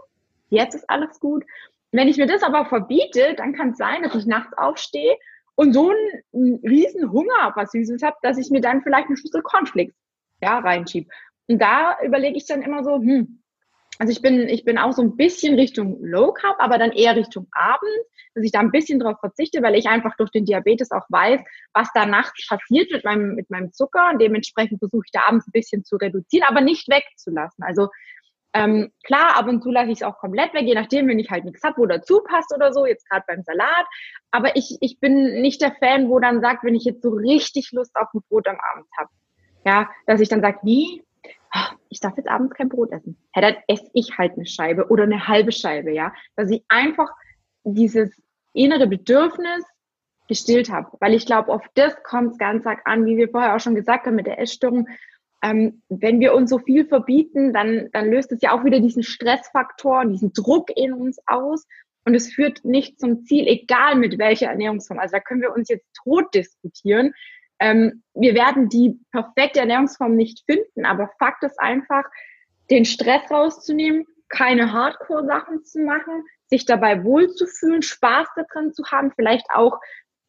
[0.50, 1.46] jetzt ist alles gut.
[1.92, 5.18] Wenn ich mir das aber verbiete, dann kann es sein, dass ich nachts aufstehe
[5.56, 5.92] und so
[6.34, 9.96] einen riesen Hunger auf was Süßes habe, dass ich mir dann vielleicht eine Schüssel Cornflakes
[10.42, 11.10] ja, reinschiebe.
[11.48, 13.42] Und da überlege ich dann immer so, hm,
[14.00, 17.18] also ich bin, ich bin auch so ein bisschen Richtung Low Carb, aber dann eher
[17.18, 17.91] Richtung Abend,
[18.34, 21.41] dass ich da ein bisschen drauf verzichte, weil ich einfach durch den Diabetes auch weiß,
[21.74, 25.47] was da nachts passiert mit meinem, mit meinem Zucker und dementsprechend versuche ich da abends
[25.47, 27.62] ein bisschen zu reduzieren, aber nicht wegzulassen.
[27.62, 27.89] Also
[28.54, 31.30] ähm, klar, ab und zu lasse ich es auch komplett weg, je nachdem, wenn ich
[31.30, 33.86] halt nichts habe, wo dazu passt oder so, jetzt gerade beim Salat.
[34.32, 37.72] Aber ich, ich bin nicht der Fan, wo dann sagt, wenn ich jetzt so richtig
[37.74, 39.10] Lust auf ein Brot am Abend habe,
[39.66, 41.04] ja, dass ich dann sage, nee,
[41.89, 43.18] ich darf jetzt abends kein Brot essen.
[43.36, 46.14] Ja, dann esse ich halt eine Scheibe oder eine halbe Scheibe, ja.
[46.36, 47.10] Dass ich einfach
[47.64, 48.22] dieses
[48.54, 49.66] innere Bedürfnis
[50.28, 50.89] gestillt habe.
[51.00, 53.76] Weil ich glaube, auf das kommt es ganz arg an, wie wir vorher auch schon
[53.76, 54.88] gesagt haben mit der Essstörung.
[55.41, 59.04] Ähm, wenn wir uns so viel verbieten, dann, dann löst es ja auch wieder diesen
[59.04, 61.66] Stressfaktor, diesen Druck in uns aus.
[62.06, 65.00] Und es führt nicht zum Ziel, egal mit welcher Ernährungsform.
[65.00, 67.14] Also da können wir uns jetzt tot diskutieren.
[67.60, 72.03] Ähm, wir werden die perfekte Ernährungsform nicht finden, aber Fakt ist einfach,
[72.70, 79.47] den Stress rauszunehmen, keine Hardcore-Sachen zu machen, sich dabei wohlzufühlen, Spaß daran zu haben, vielleicht
[79.53, 79.80] auch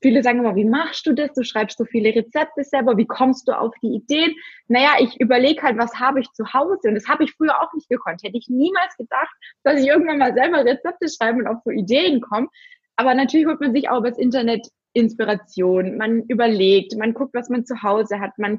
[0.03, 1.33] Viele sagen immer, wie machst du das?
[1.35, 4.35] Du schreibst so viele Rezepte selber, wie kommst du auf die Ideen?
[4.67, 6.89] Naja, ich überlege halt, was habe ich zu Hause?
[6.89, 8.23] Und das habe ich früher auch nicht gekonnt.
[8.23, 12.23] Hätte ich niemals gedacht, dass ich irgendwann mal selber Rezepte schreibe und auf so Ideen
[12.23, 12.49] komme.
[12.97, 15.97] Aber natürlich holt man sich auch übers Internet Inspiration.
[15.97, 18.39] Man überlegt, man guckt, was man zu Hause hat.
[18.39, 18.59] Man,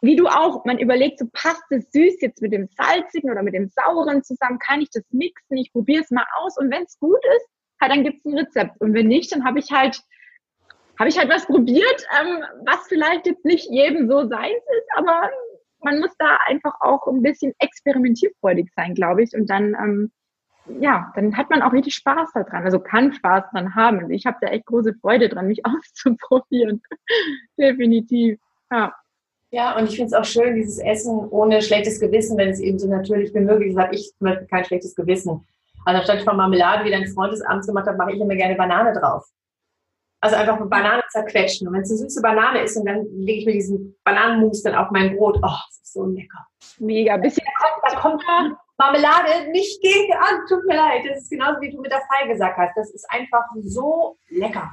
[0.00, 3.54] wie du auch, man überlegt, so passt das süß jetzt mit dem salzigen oder mit
[3.54, 4.58] dem sauren zusammen?
[4.58, 5.56] Kann ich das mixen?
[5.56, 6.56] Ich probiere es mal aus.
[6.58, 7.48] Und wenn es gut ist,
[7.80, 8.80] halt, dann gibt es ein Rezept.
[8.80, 10.00] Und wenn nicht, dann habe ich halt
[10.98, 15.30] habe ich halt was probiert, ähm, was vielleicht jetzt nicht jedem so seins ist, aber
[15.80, 19.34] man muss da einfach auch ein bisschen experimentierfreudig sein, glaube ich.
[19.34, 20.12] Und dann, ähm,
[20.66, 22.64] ja, dann hat man auch richtig Spaß daran.
[22.64, 23.98] Also kann Spaß dran haben.
[23.98, 26.82] Also ich habe da echt große Freude dran, mich auszuprobieren.
[27.58, 28.38] Definitiv.
[28.70, 28.94] Ja.
[29.50, 32.78] Ja, und ich finde es auch schön, dieses Essen ohne schlechtes Gewissen, wenn es eben
[32.78, 33.78] so natürlich wie möglich ist.
[33.92, 35.46] Ich zum Beispiel kein schlechtes Gewissen.
[35.84, 38.56] Also anstatt von Marmelade, wie dein Freund es abends gemacht hat, mache ich immer gerne
[38.56, 39.24] Banane drauf.
[40.20, 41.68] Also einfach eine Banane zerquetschen.
[41.68, 44.74] Und wenn es eine süße Banane ist und dann lege ich mir diesen Bananenmus dann
[44.74, 45.36] auf mein Brot.
[45.36, 46.46] Oh, das ist so lecker.
[46.78, 47.16] Mega.
[47.18, 48.24] Bisschen da kommt, da kommt
[48.76, 50.46] Marmelade nicht gegen an.
[50.48, 51.04] Tut mir leid.
[51.08, 52.76] Das ist genauso wie du mit der Feige gesagt hast.
[52.76, 54.70] Das ist einfach so lecker.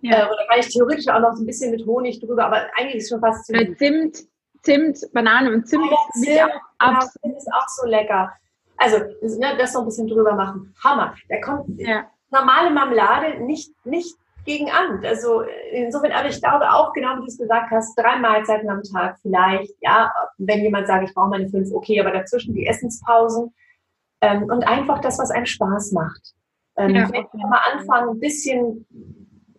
[0.00, 0.26] Ja.
[0.26, 2.96] Äh, oder kann ich theoretisch auch noch so ein bisschen mit Honig drüber, aber eigentlich
[2.96, 3.52] ist es schon fast zu.
[3.52, 4.18] Äh, Zimt,
[4.62, 8.32] Zimt, Banane und Zimt, ja, ist, Zimt, ja, Zimt ist auch so lecker.
[8.76, 10.74] Also, ne, das noch ein bisschen drüber machen.
[10.84, 11.14] Hammer.
[11.28, 12.08] Da kommt ja.
[12.30, 14.16] normale Marmelade nicht, nicht
[14.48, 15.04] gegen an.
[15.04, 15.42] Also
[15.72, 19.18] insofern, aber ich glaube auch, genau wie du es gesagt hast, drei Mahlzeiten am Tag
[19.20, 19.74] vielleicht.
[19.82, 23.54] Ja, wenn jemand sagt, ich brauche meine fünf, okay, aber dazwischen die Essenspausen
[24.22, 26.34] ähm, und einfach das, was einem Spaß macht.
[26.78, 27.06] Ähm, ja.
[27.06, 28.86] Vielleicht mal anfangen, ein bisschen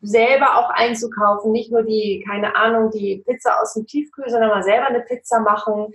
[0.02, 4.64] selber auch einzukaufen, nicht nur die, keine Ahnung, die Pizza aus dem Tiefkühl, sondern mal
[4.64, 5.94] selber eine Pizza machen.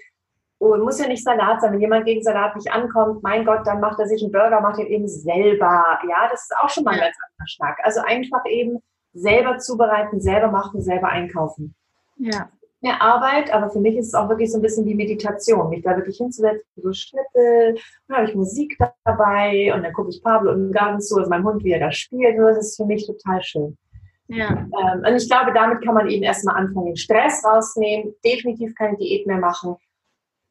[0.64, 1.72] Und muss ja nicht Salat sein.
[1.72, 4.78] Wenn jemand gegen Salat nicht ankommt, mein Gott, dann macht er sich einen Burger, macht
[4.78, 5.84] ihn eben selber.
[6.08, 7.78] Ja, das ist auch schon mal ein ganz anderer Schnack.
[7.82, 8.78] Also einfach eben
[9.12, 11.74] selber zubereiten, selber machen, selber einkaufen.
[12.16, 12.48] Ja.
[12.80, 15.82] Mehr Arbeit, aber für mich ist es auch wirklich so ein bisschen wie Meditation, mich
[15.82, 20.52] da wirklich hinzusetzen, so Schnippel, dann habe ich Musik dabei und dann gucke ich Pablo
[20.52, 22.38] im Garten zu, also mein Hund, wie er da spielt.
[22.38, 23.76] Das ist für mich total schön.
[24.28, 24.50] Ja.
[24.50, 28.96] Ähm, und ich glaube, damit kann man eben erstmal anfangen, den Stress rausnehmen, definitiv keine
[28.96, 29.76] Diät mehr machen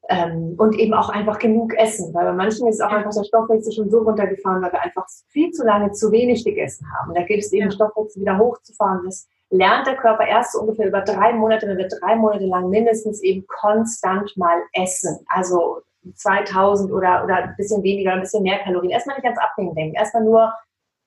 [0.10, 3.72] ähm, und eben auch einfach genug essen, weil bei manchen ist auch einfach der Stoffwechsel
[3.72, 7.14] schon so runtergefahren, weil wir einfach viel zu lange zu wenig gegessen haben.
[7.14, 7.72] da geht es eben, ja.
[7.72, 9.01] Stoffwechsel wieder hochzufahren.
[9.06, 12.70] Das lernt der Körper erst so ungefähr über drei Monate, wenn wir drei Monate lang
[12.70, 15.20] mindestens eben konstant mal essen.
[15.28, 15.82] Also
[16.16, 18.91] 2000 oder, oder ein bisschen weniger, ein bisschen mehr Kalorien.
[18.91, 20.54] Erstmal nicht ans Abnehmen denken, erstmal nur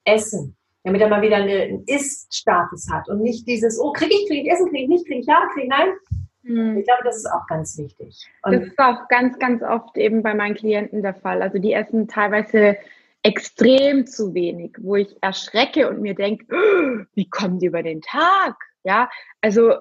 [0.05, 4.47] essen, damit er mal wieder einen Ist-Status hat und nicht dieses, oh, kriege ich, kriege
[4.47, 5.89] ich Essen, kriege ich nicht, kriege ich ja, kriege ich nein.
[6.49, 8.29] Ich glaube, das ist auch ganz wichtig.
[8.43, 11.43] Und das ist auch ganz, ganz oft eben bei meinen Klienten der Fall.
[11.43, 12.77] Also die essen teilweise
[13.23, 18.01] extrem zu wenig, wo ich erschrecke und mir denke, oh, wie kommen die über den
[18.01, 18.55] Tag?
[18.85, 19.75] Ja, also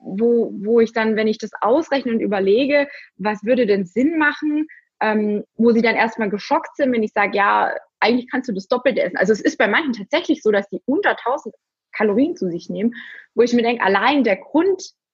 [0.00, 4.68] wo, wo ich dann, wenn ich das ausrechne und überlege, was würde denn Sinn machen,
[5.00, 8.68] ähm, wo sie dann erstmal geschockt sind, wenn ich sage, ja, eigentlich kannst du das
[8.68, 9.16] Doppelte essen.
[9.16, 11.54] Also es ist bei manchen tatsächlich so, dass die unter 1000
[11.90, 12.94] Kalorien zu sich nehmen,
[13.34, 14.36] wo ich mir denke, allein der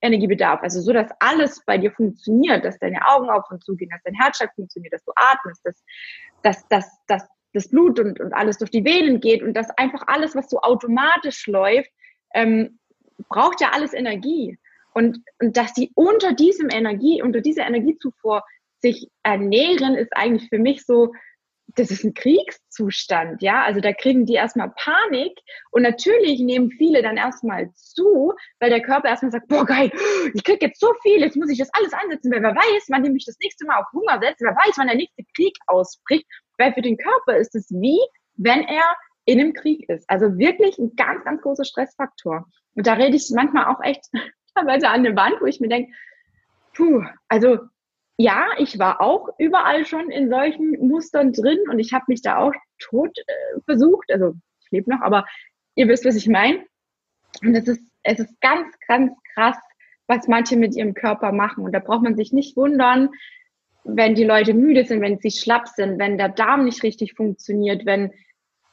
[0.00, 3.90] Grundenergiebedarf, also so, dass alles bei dir funktioniert, dass deine Augen auf und zu gehen,
[3.90, 5.84] dass dein Herzschlag funktioniert, dass du atmest, dass,
[6.42, 10.04] dass, dass, dass das Blut und, und alles durch die Venen geht und dass einfach
[10.06, 11.90] alles, was so automatisch läuft,
[12.34, 12.78] ähm,
[13.28, 14.58] braucht ja alles Energie.
[14.94, 18.42] Und, und dass die unter diesem Energie, unter dieser Energiezufuhr
[18.80, 21.12] sich ernähren, ist eigentlich für mich so,
[21.76, 23.62] das ist ein Kriegszustand, ja.
[23.62, 25.38] Also da kriegen die erstmal Panik
[25.70, 29.90] und natürlich nehmen viele dann erstmal zu, weil der Körper erstmal sagt, boah geil,
[30.34, 33.04] ich krieg jetzt so viel, jetzt muss ich das alles ansetzen, weil wer weiß, wann
[33.16, 36.26] ich das nächste Mal auf Hunger setze, wer weiß, wann der nächste Krieg ausbricht,
[36.58, 38.00] weil für den Körper ist es wie,
[38.36, 40.08] wenn er in einem Krieg ist.
[40.08, 42.46] Also wirklich ein ganz, ganz großer Stressfaktor.
[42.74, 44.04] Und da rede ich manchmal auch echt
[44.54, 45.92] teilweise an der Wand, wo ich mir denke,
[46.74, 47.58] puh, also
[48.20, 52.36] ja, ich war auch überall schon in solchen Mustern drin und ich habe mich da
[52.36, 54.12] auch tot äh, versucht.
[54.12, 55.24] Also ich lebe noch, aber
[55.74, 56.66] ihr wisst, was ich meine.
[57.42, 59.56] Und es ist, es ist ganz, ganz krass,
[60.06, 61.64] was manche mit ihrem Körper machen.
[61.64, 63.08] Und da braucht man sich nicht wundern,
[63.84, 67.86] wenn die Leute müde sind, wenn sie schlapp sind, wenn der Darm nicht richtig funktioniert,
[67.86, 68.12] wenn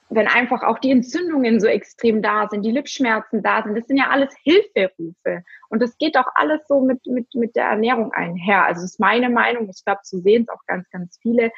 [0.09, 3.97] wenn einfach auch die Entzündungen so extrem da sind, die Lipschmerzen da sind, das sind
[3.97, 5.43] ja alles Hilferufe.
[5.69, 8.65] Und das geht auch alles so mit, mit, mit der Ernährung einher.
[8.65, 9.69] Also ist meine Meinung.
[9.69, 11.51] Ich glaube, so sehen es auch ganz, ganz viele.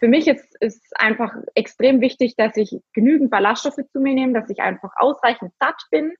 [0.00, 4.48] Für mich ist, ist einfach extrem wichtig, dass ich genügend Ballaststoffe zu mir nehme, dass
[4.48, 6.14] ich einfach ausreichend satt bin.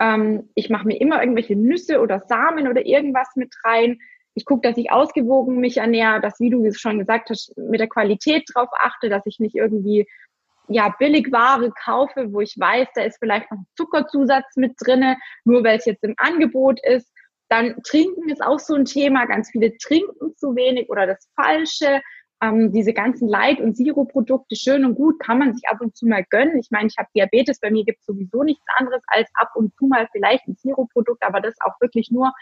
[0.00, 3.98] Ähm, ich mache mir immer irgendwelche Nüsse oder Samen oder irgendwas mit rein.
[4.34, 7.80] Ich gucke, dass ich ausgewogen mich ernähre, dass, wie du es schon gesagt hast, mit
[7.80, 10.06] der Qualität drauf achte, dass ich nicht irgendwie
[10.68, 15.64] ja, Billigware kaufe, wo ich weiß, da ist vielleicht noch ein Zuckerzusatz mit drinne, nur
[15.64, 17.10] weil es jetzt im Angebot ist.
[17.48, 19.26] Dann trinken ist auch so ein Thema.
[19.26, 22.00] Ganz viele trinken zu wenig oder das Falsche.
[22.42, 26.06] Ähm, diese ganzen Light- und Zero-Produkte, schön und gut, kann man sich ab und zu
[26.06, 26.58] mal gönnen.
[26.58, 29.72] Ich meine, ich habe Diabetes, bei mir gibt es sowieso nichts anderes als ab und
[29.76, 32.32] zu mal vielleicht ein Zero-Produkt, aber das auch wirklich nur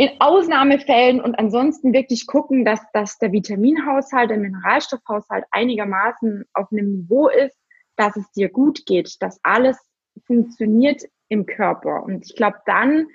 [0.00, 6.90] in Ausnahmefällen und ansonsten wirklich gucken, dass, dass der Vitaminhaushalt, der Mineralstoffhaushalt einigermaßen auf einem
[6.90, 7.58] Niveau ist,
[7.96, 9.76] dass es dir gut geht, dass alles
[10.24, 12.02] funktioniert im Körper.
[12.02, 13.08] Und ich glaube, dann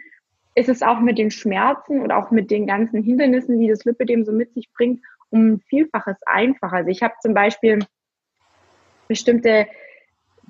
[0.54, 4.24] ist es auch mit den Schmerzen und auch mit den ganzen Hindernissen, die das Lipidem
[4.24, 6.76] so mit sich bringt, um Vielfaches einfacher.
[6.76, 7.80] Also ich habe zum Beispiel
[9.08, 9.66] bestimmte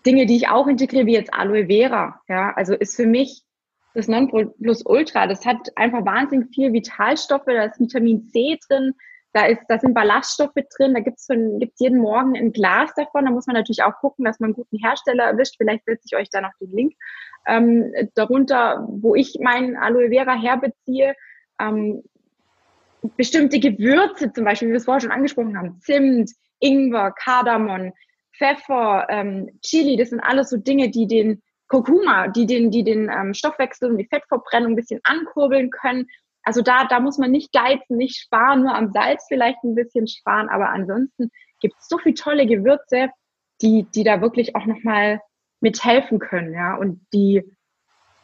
[0.06, 2.20] Dinge, die ich auch integriere, wie jetzt Aloe Vera.
[2.28, 3.45] Ja, also ist für mich
[3.96, 8.94] das Nonplusultra, das hat einfach wahnsinnig viel Vitalstoffe, da ist Vitamin C drin,
[9.32, 13.26] da ist, da sind Ballaststoffe drin, da gibt's gibt's jeden Morgen ein Glas davon.
[13.26, 15.56] Da muss man natürlich auch gucken, dass man einen guten Hersteller erwischt.
[15.58, 16.94] Vielleicht setze ich euch da noch den Link
[17.46, 21.16] ähm, darunter, wo ich meinen Aloe Vera herbeziehe.
[21.60, 22.04] Ähm,
[23.18, 27.92] bestimmte Gewürze, zum Beispiel, wie wir es vorher schon angesprochen haben, Zimt, Ingwer, Kardamom,
[28.38, 33.10] Pfeffer, ähm, Chili, das sind alles so Dinge, die den Kurkuma, die den, die den
[33.10, 36.08] ähm, Stoffwechsel und die Fettverbrennung ein bisschen ankurbeln können.
[36.44, 40.08] Also da, da muss man nicht geizen, nicht sparen, nur am Salz vielleicht ein bisschen
[40.08, 43.10] sparen, aber ansonsten gibt es so viele tolle Gewürze,
[43.62, 45.22] die, die da wirklich auch nochmal
[45.60, 47.42] mithelfen können, ja, und die,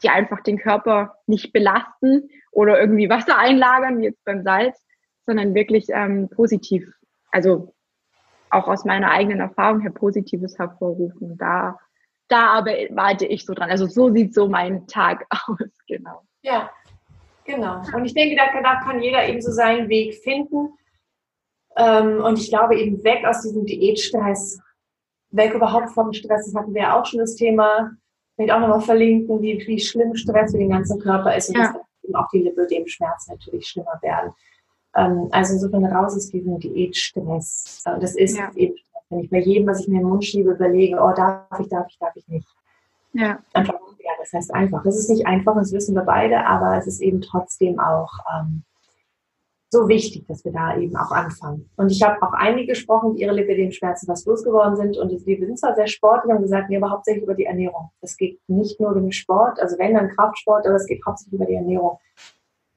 [0.04, 4.80] die einfach den Körper nicht belasten oder irgendwie Wasser einlagern, wie jetzt beim Salz,
[5.26, 6.94] sondern wirklich ähm, positiv,
[7.32, 7.74] also
[8.52, 11.38] auch aus meiner eigenen Erfahrung her Positives hervorrufen.
[11.38, 11.80] Da
[12.32, 13.70] da arbeite ich so dran.
[13.70, 15.58] Also so sieht so mein Tag aus,
[15.88, 16.22] genau.
[16.42, 16.70] Ja,
[17.46, 17.82] genau.
[17.94, 20.70] Und ich denke, da, da kann jeder eben so seinen Weg finden.
[21.78, 24.60] Ähm, und ich glaube eben weg aus diesem Diätstress,
[25.32, 26.46] weg überhaupt vom Stress.
[26.46, 27.92] Das hatten wir ja auch schon das Thema.
[28.38, 31.74] Ich auch nochmal verlinken, wie, wie schlimm Stress für den ganzen Körper ist und ja.
[31.74, 34.32] dass eben auch die Lipödem-Schmerzen natürlich schlimmer werden.
[34.96, 37.84] Ähm, also insofern raus aus diesem Diätstress.
[37.84, 38.50] Das ist ja.
[38.56, 38.76] eben
[39.12, 41.68] wenn ich bei jedem, was ich mir in den Mund schiebe, überlege, oh, darf ich,
[41.68, 42.48] darf ich, darf ich nicht.
[43.14, 43.40] Ja.
[43.54, 44.84] Einfach, ja, das heißt einfach.
[44.84, 48.64] Das ist nicht einfach, das wissen wir beide, aber es ist eben trotzdem auch ähm,
[49.70, 51.70] so wichtig, dass wir da eben auch anfangen.
[51.78, 54.98] Und ich habe auch einige gesprochen, die ihre Lipidem-Schmerzen fast losgeworden sind.
[54.98, 57.90] Und wir sind zwar sehr sportlich und gesagt, nee, aber hauptsächlich über die Ernährung.
[58.02, 61.34] Es geht nicht nur über den Sport, also wenn dann Kraftsport, aber es geht hauptsächlich
[61.34, 61.98] über die Ernährung.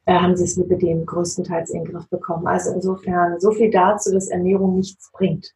[0.06, 2.46] Äh, haben sie es Lipidem größtenteils in den Griff bekommen.
[2.46, 5.52] Also insofern so viel dazu, dass Ernährung nichts bringt.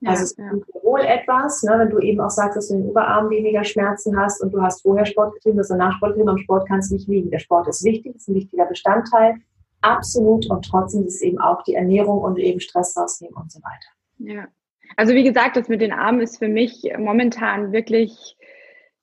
[0.00, 0.52] Ja, also es ja.
[0.82, 4.42] wohl etwas, ne, wenn du eben auch sagst, dass du im Überarm weniger Schmerzen hast
[4.42, 6.96] und du hast vorher Sport getrieben, du hast danach Sport getrieben, am Sport kannst du
[6.96, 7.30] nicht liegen.
[7.30, 9.36] Der Sport ist wichtig, ist ein wichtiger Bestandteil,
[9.80, 13.60] absolut und trotzdem ist es eben auch die Ernährung und eben Stress rausnehmen und so
[13.60, 13.88] weiter.
[14.18, 14.48] Ja.
[14.96, 18.36] Also wie gesagt, das mit den Armen ist für mich momentan wirklich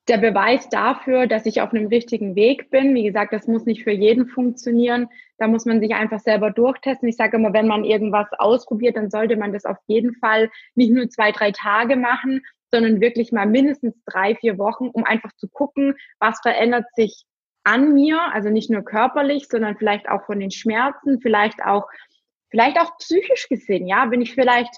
[0.07, 2.93] der Beweis dafür, dass ich auf einem richtigen Weg bin.
[2.93, 5.07] Wie gesagt, das muss nicht für jeden funktionieren.
[5.37, 7.07] Da muss man sich einfach selber durchtesten.
[7.07, 10.91] Ich sage immer, wenn man irgendwas ausprobiert, dann sollte man das auf jeden Fall nicht
[10.91, 15.47] nur zwei, drei Tage machen, sondern wirklich mal mindestens drei, vier Wochen, um einfach zu
[15.47, 17.23] gucken, was verändert sich
[17.63, 21.87] an mir, also nicht nur körperlich, sondern vielleicht auch von den Schmerzen, vielleicht auch,
[22.49, 24.75] vielleicht auch psychisch gesehen, ja, bin ich vielleicht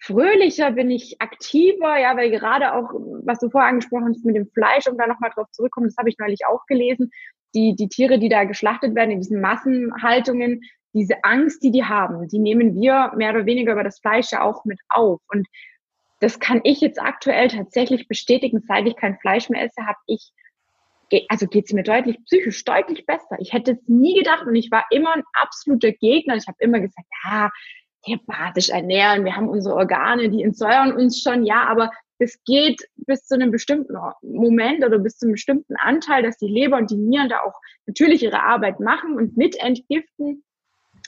[0.00, 2.90] fröhlicher, bin ich aktiver, ja, weil gerade auch,
[3.24, 6.08] was du vorher angesprochen hast mit dem Fleisch, um da nochmal drauf zurückkommen, das habe
[6.08, 7.10] ich neulich auch gelesen,
[7.54, 12.26] die, die Tiere, die da geschlachtet werden in diesen Massenhaltungen, diese Angst, die die haben,
[12.28, 15.20] die nehmen wir mehr oder weniger über das Fleisch ja auch mit auf.
[15.28, 15.46] Und
[16.20, 20.32] das kann ich jetzt aktuell tatsächlich bestätigen, seit ich kein Fleisch mehr esse, habe ich,
[21.28, 23.36] also geht es mir deutlich psychisch deutlich besser.
[23.38, 26.36] Ich hätte es nie gedacht und ich war immer ein absoluter Gegner.
[26.36, 27.50] Ich habe immer gesagt, ja,
[28.02, 33.26] therapeutisch ernähren, wir haben unsere Organe, die entsäuern uns schon, ja, aber es geht bis
[33.26, 36.96] zu einem bestimmten Moment oder bis zu einem bestimmten Anteil, dass die Leber und die
[36.96, 40.44] Nieren da auch natürlich ihre Arbeit machen und mit entgiften,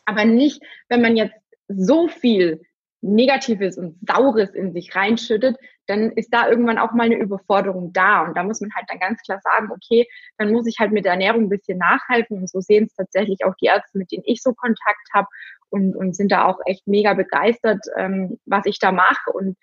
[0.04, 1.34] aber nicht, wenn man jetzt
[1.68, 2.62] so viel
[3.02, 8.22] Negatives und Saures in sich reinschüttet, dann ist da irgendwann auch mal eine Überforderung da.
[8.22, 10.06] Und da muss man halt dann ganz klar sagen, okay,
[10.38, 12.38] dann muss ich halt mit der Ernährung ein bisschen nachhelfen.
[12.38, 15.26] Und so sehen es tatsächlich auch die Ärzte, mit denen ich so Kontakt habe
[15.72, 19.32] und, und sind da auch echt mega begeistert, ähm, was ich da mache.
[19.32, 19.56] Und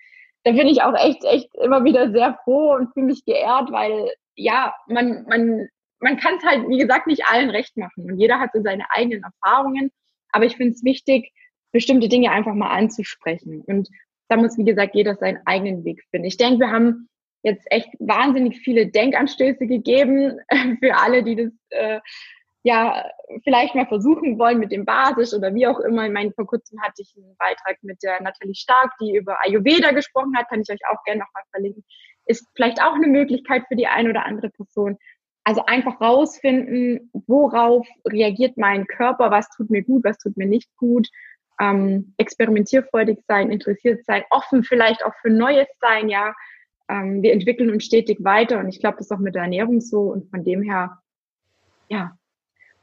[0.44, 4.10] da bin ich auch echt, echt immer wieder sehr froh und fühle mich geehrt, weil
[4.34, 5.68] ja, man, man,
[6.00, 8.10] man kann es halt, wie gesagt, nicht allen recht machen.
[8.10, 9.90] Und jeder hat so seine eigenen Erfahrungen.
[10.32, 11.32] Aber ich finde es wichtig,
[11.72, 13.62] bestimmte Dinge einfach mal anzusprechen.
[13.66, 13.88] Und
[14.28, 16.26] da muss, wie gesagt, jeder seinen eigenen Weg finden.
[16.26, 17.08] Ich denke, wir haben
[17.42, 20.38] jetzt echt wahnsinnig viele Denkanstöße gegeben
[20.80, 22.00] für alle, die das äh,
[22.62, 23.04] ja
[23.44, 26.06] vielleicht mal versuchen wollen mit dem Basis oder wie auch immer.
[26.06, 29.92] Ich meine, vor kurzem hatte ich einen Beitrag mit der Nathalie Stark, die über Ayurveda
[29.92, 31.84] gesprochen hat, kann ich euch auch gerne nochmal verlinken.
[32.26, 34.98] Ist vielleicht auch eine Möglichkeit für die eine oder andere Person.
[35.44, 40.68] Also einfach rausfinden, worauf reagiert mein Körper, was tut mir gut, was tut mir nicht
[40.76, 41.08] gut.
[41.58, 46.34] Ähm, experimentierfreudig sein, interessiert sein, offen vielleicht auch für Neues sein, ja.
[46.88, 49.80] Ähm, wir entwickeln uns stetig weiter und ich glaube, das ist auch mit der Ernährung
[49.80, 50.98] so und von dem her,
[51.88, 52.16] ja,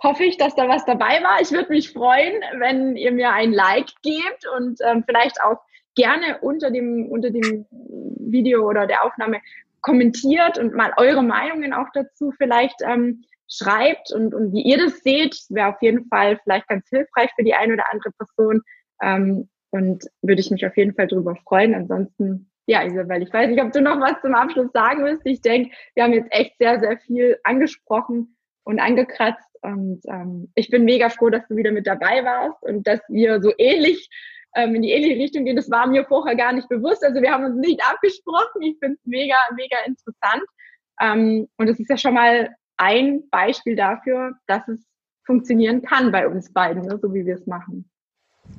[0.02, 1.42] hoffe ich, dass da was dabei war.
[1.42, 5.60] Ich würde mich freuen, wenn ihr mir ein Like gebt und ähm, vielleicht auch
[5.96, 9.42] gerne unter dem, unter dem Video oder der Aufnahme
[9.82, 15.00] kommentiert und mal eure Meinungen auch dazu vielleicht ähm, schreibt und, und wie ihr das
[15.00, 15.36] seht.
[15.50, 18.62] Wäre auf jeden Fall vielleicht ganz hilfreich für die eine oder andere Person.
[19.02, 21.76] Ähm, und würde ich mich auf jeden Fall darüber freuen.
[21.76, 25.26] Ansonsten, ja, Isabel, ich weiß nicht, ob du noch was zum Abschluss sagen willst.
[25.26, 29.47] Ich denke, wir haben jetzt echt sehr, sehr viel angesprochen und angekratzt.
[29.62, 33.42] Und ähm, ich bin mega froh, dass du wieder mit dabei warst und dass wir
[33.42, 34.10] so ähnlich
[34.56, 35.56] ähm, in die ähnliche Richtung gehen.
[35.56, 37.04] Das war mir vorher gar nicht bewusst.
[37.04, 38.62] Also wir haben uns nicht abgesprochen.
[38.62, 40.44] Ich finde es mega, mega interessant.
[41.02, 44.86] Ähm, und es ist ja schon mal ein Beispiel dafür, dass es
[45.26, 47.90] funktionieren kann bei uns beiden, ne, so wie wir es machen.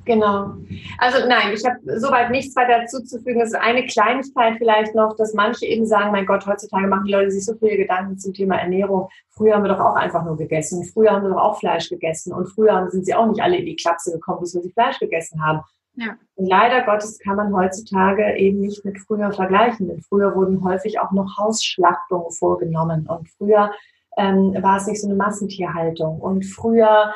[0.09, 0.55] Genau.
[0.97, 3.41] Also nein, ich habe soweit nichts weiter zuzufügen.
[3.41, 7.11] Es ist eine Kleinigkeit vielleicht noch, dass manche eben sagen, mein Gott, heutzutage machen die
[7.11, 9.09] Leute sich so viele Gedanken zum Thema Ernährung.
[9.29, 10.83] Früher haben wir doch auch einfach nur gegessen.
[10.83, 12.33] Früher haben wir doch auch Fleisch gegessen.
[12.33, 14.97] Und früher sind sie auch nicht alle in die Klapse gekommen, bis wir sie Fleisch
[14.97, 15.61] gegessen haben.
[15.93, 16.17] Ja.
[16.33, 19.89] Und leider Gottes kann man heutzutage eben nicht mit früher vergleichen.
[19.89, 23.05] Denn früher wurden häufig auch noch Hausschlachtungen vorgenommen.
[23.07, 23.71] Und früher
[24.17, 26.19] ähm, war es nicht so eine Massentierhaltung.
[26.19, 27.13] Und früher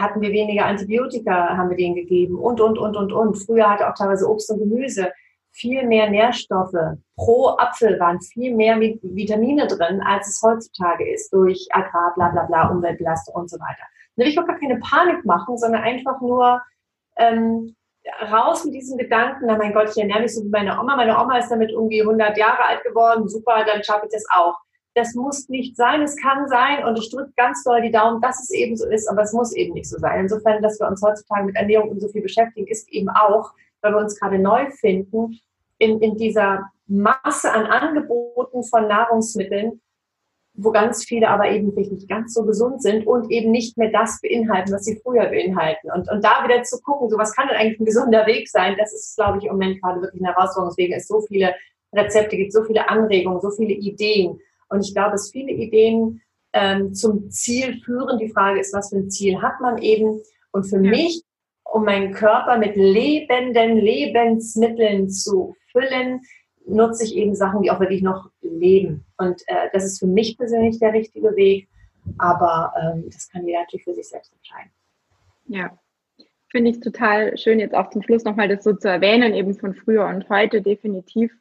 [0.00, 3.34] hatten wir weniger Antibiotika, haben wir denen gegeben und, und, und, und, und.
[3.34, 5.12] Früher hatte auch teilweise Obst und Gemüse
[5.52, 6.98] viel mehr Nährstoffe.
[7.16, 12.44] Pro Apfel waren viel mehr Vitamine drin, als es heutzutage ist, durch Agrar, bla, bla,
[12.44, 13.84] bla, Umweltbelastung und so weiter.
[14.16, 16.60] Und ich will gar keine Panik machen, sondern einfach nur
[17.16, 17.74] ähm,
[18.30, 20.96] raus mit diesem Gedanken, na mein Gott, ich ernähre mich so wie meine Oma.
[20.96, 23.28] Meine Oma ist damit irgendwie 100 Jahre alt geworden.
[23.28, 24.56] Super, dann schaffe ich das auch
[24.94, 28.40] das muss nicht sein, es kann sein und ich drücke ganz doll die Daumen, dass
[28.42, 30.20] es eben so ist, aber es muss eben nicht so sein.
[30.20, 33.98] Insofern, dass wir uns heutzutage mit Ernährung so viel beschäftigen, ist eben auch, weil wir
[33.98, 35.38] uns gerade neu finden,
[35.78, 39.80] in, in dieser Masse an Angeboten von Nahrungsmitteln,
[40.56, 44.20] wo ganz viele aber eben nicht ganz so gesund sind und eben nicht mehr das
[44.20, 45.90] beinhalten, was sie früher beinhalten.
[45.90, 48.76] Und, und da wieder zu gucken, so was kann denn eigentlich ein gesunder Weg sein,
[48.78, 50.70] das ist, glaube ich, im Moment gerade wirklich eine Herausforderung.
[50.70, 51.54] Deswegen es so viele
[51.92, 54.40] Rezepte gibt, so viele Anregungen, so viele Ideen.
[54.74, 56.20] Und ich glaube, dass viele Ideen
[56.52, 58.18] ähm, zum Ziel führen.
[58.18, 60.20] Die Frage ist, was für ein Ziel hat man eben?
[60.52, 60.90] Und für ja.
[60.90, 61.22] mich,
[61.64, 66.20] um meinen Körper mit lebenden Lebensmitteln zu füllen,
[66.66, 69.04] nutze ich eben Sachen, die auch wirklich noch leben.
[69.18, 71.68] Und äh, das ist für mich persönlich der richtige Weg.
[72.18, 74.70] Aber ähm, das kann jeder natürlich für sich selbst entscheiden.
[75.46, 75.78] Ja,
[76.50, 79.74] finde ich total schön, jetzt auch zum Schluss nochmal das so zu erwähnen, eben von
[79.74, 81.32] früher und heute definitiv.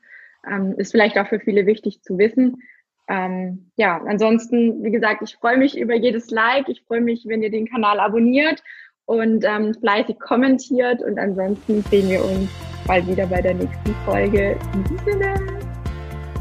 [0.49, 2.61] Ähm, ist vielleicht auch für viele wichtig zu wissen.
[3.07, 6.69] Ähm, ja, ansonsten, wie gesagt, ich freue mich über jedes Like.
[6.69, 8.63] Ich freue mich, wenn ihr den Kanal abonniert
[9.05, 11.01] und ähm, fleißig kommentiert.
[11.01, 12.49] Und ansonsten sehen wir uns
[12.87, 14.57] bald wieder bei der nächsten Folge.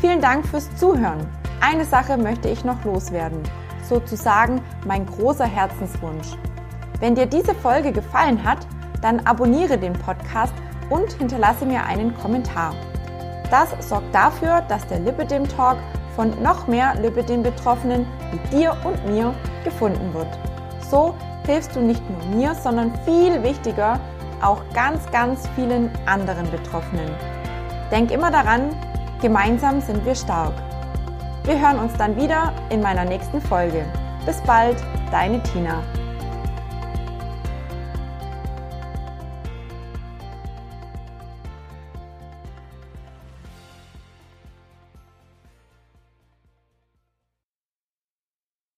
[0.00, 1.26] Vielen Dank fürs Zuhören.
[1.60, 3.40] Eine Sache möchte ich noch loswerden.
[3.82, 6.28] Sozusagen mein großer Herzenswunsch.
[7.00, 8.66] Wenn dir diese Folge gefallen hat,
[9.00, 10.54] dann abonniere den Podcast
[10.90, 12.74] und hinterlasse mir einen Kommentar.
[13.50, 15.78] Das sorgt dafür, dass der Lipidem Talk
[16.14, 19.34] von noch mehr Lipidem-Betroffenen wie dir und mir
[19.64, 20.28] gefunden wird.
[20.90, 21.14] So
[21.46, 23.98] hilfst du nicht nur mir, sondern viel wichtiger
[24.42, 27.10] auch ganz, ganz vielen anderen Betroffenen.
[27.90, 28.70] Denk immer daran,
[29.20, 30.54] gemeinsam sind wir stark.
[31.44, 33.84] Wir hören uns dann wieder in meiner nächsten Folge.
[34.26, 34.76] Bis bald,
[35.10, 35.82] deine Tina.